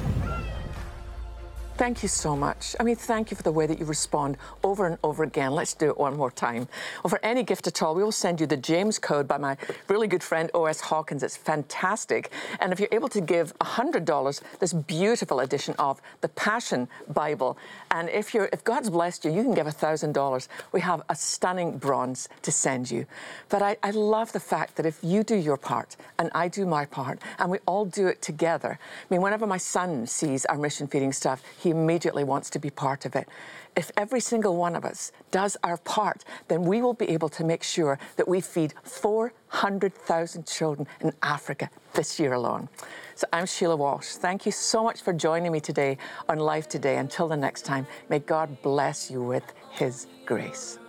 Thank 1.78 2.02
you 2.02 2.10
so 2.10 2.36
much. 2.36 2.76
I 2.80 2.84
mean, 2.84 2.96
thank 2.96 3.30
you 3.30 3.38
for 3.38 3.44
the 3.44 3.52
way 3.52 3.68
that 3.68 3.78
you 3.78 3.86
respond 3.86 4.38
over 4.64 4.88
and 4.88 4.98
over 5.04 5.22
again. 5.22 5.52
Let's 5.52 5.76
do 5.76 5.90
it 5.90 5.98
one 6.00 6.18
more 6.18 6.32
time. 6.32 6.68
Well, 7.04 7.10
for 7.10 7.20
any 7.22 7.44
gift 7.44 7.68
at 7.68 7.84
all, 7.84 7.94
we 7.94 8.02
will 8.04 8.12
send 8.12 8.42
you 8.42 8.48
the 8.48 8.58
James 8.58 8.98
Code 8.98 9.28
by 9.28 9.38
my 9.38 9.58
really 9.88 10.08
good 10.08 10.24
friend 10.24 10.50
O.S. 10.56 10.82
Hawkins. 10.82 11.22
It's 11.22 11.38
fantastic. 11.38 12.32
And 12.62 12.74
if 12.74 12.80
you're 12.80 12.90
able 12.92 13.10
to 13.10 13.22
give 13.22 13.56
$100, 13.60 14.42
this 14.58 14.74
beautiful 14.74 15.40
edition 15.42 15.76
of 15.78 16.02
the 16.22 16.30
Passion 16.30 16.88
Bible. 17.10 17.60
And 17.92 18.10
if 18.10 18.34
you're 18.34 18.50
if 18.52 18.64
God's 18.64 18.90
blessed 18.90 19.26
you, 19.26 19.32
you 19.32 19.44
can 19.44 19.54
give 19.54 19.68
$1,000. 19.68 20.48
We 20.72 20.82
have 20.82 21.04
a 21.10 21.16
stunning 21.16 21.78
bronze 21.78 22.28
to 22.42 22.52
send 22.52 22.90
you. 22.90 23.06
But 23.50 23.62
I, 23.62 23.78
I 23.84 23.92
love 23.92 24.32
the 24.32 24.40
fact 24.40 24.78
that 24.78 24.88
if 24.88 24.98
you 25.04 25.24
do 25.24 25.36
your 25.36 25.58
part 25.58 25.96
and 26.18 26.32
I 26.34 26.48
do 26.48 26.66
my 26.66 26.86
part 26.86 27.22
and 27.38 27.52
we 27.52 27.60
all 27.68 27.86
do 27.86 28.08
it 28.08 28.24
together. 28.24 28.80
I 28.82 29.14
mean, 29.14 29.22
whenever 29.22 29.46
my 29.46 29.58
son 29.58 30.08
sees 30.08 30.44
our 30.46 30.58
mission 30.58 30.88
feeding 30.88 31.14
stuff, 31.14 31.44
he 31.68 31.72
immediately 31.72 32.24
wants 32.24 32.50
to 32.50 32.60
be 32.60 32.70
part 32.70 33.06
of 33.06 33.14
it. 33.14 33.28
If 33.76 33.92
every 33.98 34.22
single 34.22 34.56
one 34.56 34.74
of 34.74 34.86
us 34.86 35.12
does 35.32 35.58
our 35.64 35.76
part, 35.76 36.24
then 36.48 36.64
we 36.64 36.82
will 36.82 36.94
be 36.94 37.10
able 37.10 37.28
to 37.30 37.44
make 37.44 37.62
sure 37.62 38.00
that 38.16 38.26
we 38.26 38.40
feed 38.40 38.74
400,000 38.84 40.48
children 40.48 40.88
in 41.02 41.12
Africa 41.22 41.70
this 41.94 42.20
year 42.22 42.34
alone. 42.34 42.70
So 43.16 43.28
I'm 43.34 43.46
Sheila 43.46 43.76
Walsh. 43.76 44.08
Thank 44.08 44.46
you 44.46 44.52
so 44.54 44.82
much 44.82 45.02
for 45.02 45.12
joining 45.12 45.52
me 45.52 45.60
today 45.60 45.98
on 46.30 46.40
Life 46.40 46.70
Today. 46.70 46.98
Until 46.98 47.28
the 47.28 47.36
next 47.36 47.64
time, 47.64 47.86
may 48.10 48.20
God 48.20 48.62
bless 48.62 49.12
you 49.12 49.22
with 49.22 49.44
His 49.72 50.08
grace. 50.26 50.80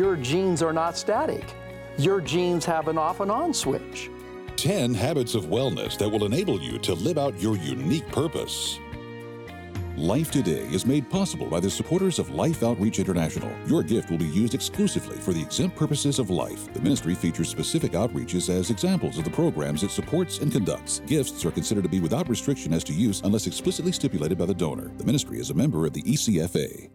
Your 0.00 0.16
genes 0.16 0.62
are 0.62 0.72
not 0.72 0.96
static. 0.96 1.44
Your 1.98 2.22
genes 2.22 2.64
have 2.64 2.88
an 2.88 2.96
off 2.96 3.20
and 3.20 3.30
on 3.30 3.52
switch. 3.52 4.08
10 4.56 4.94
habits 4.94 5.34
of 5.34 5.44
wellness 5.44 5.98
that 5.98 6.08
will 6.08 6.24
enable 6.24 6.58
you 6.58 6.78
to 6.78 6.94
live 6.94 7.18
out 7.18 7.38
your 7.38 7.54
unique 7.58 8.08
purpose. 8.10 8.78
Life 9.98 10.30
Today 10.30 10.66
is 10.72 10.86
made 10.86 11.10
possible 11.10 11.48
by 11.48 11.60
the 11.60 11.68
supporters 11.68 12.18
of 12.18 12.30
Life 12.30 12.62
Outreach 12.62 12.98
International. 12.98 13.52
Your 13.66 13.82
gift 13.82 14.10
will 14.10 14.16
be 14.16 14.24
used 14.24 14.54
exclusively 14.54 15.18
for 15.18 15.34
the 15.34 15.42
exempt 15.42 15.76
purposes 15.76 16.18
of 16.18 16.30
life. 16.30 16.72
The 16.72 16.80
ministry 16.80 17.14
features 17.14 17.50
specific 17.50 17.92
outreaches 17.92 18.48
as 18.48 18.70
examples 18.70 19.18
of 19.18 19.24
the 19.24 19.30
programs 19.30 19.82
it 19.82 19.90
supports 19.90 20.38
and 20.38 20.50
conducts. 20.50 21.00
Gifts 21.00 21.44
are 21.44 21.50
considered 21.50 21.84
to 21.84 21.90
be 21.90 22.00
without 22.00 22.26
restriction 22.26 22.72
as 22.72 22.84
to 22.84 22.94
use 22.94 23.20
unless 23.22 23.46
explicitly 23.46 23.92
stipulated 23.92 24.38
by 24.38 24.46
the 24.46 24.54
donor. 24.54 24.90
The 24.96 25.04
ministry 25.04 25.40
is 25.40 25.50
a 25.50 25.54
member 25.54 25.84
of 25.84 25.92
the 25.92 26.02
ECFA. 26.04 26.88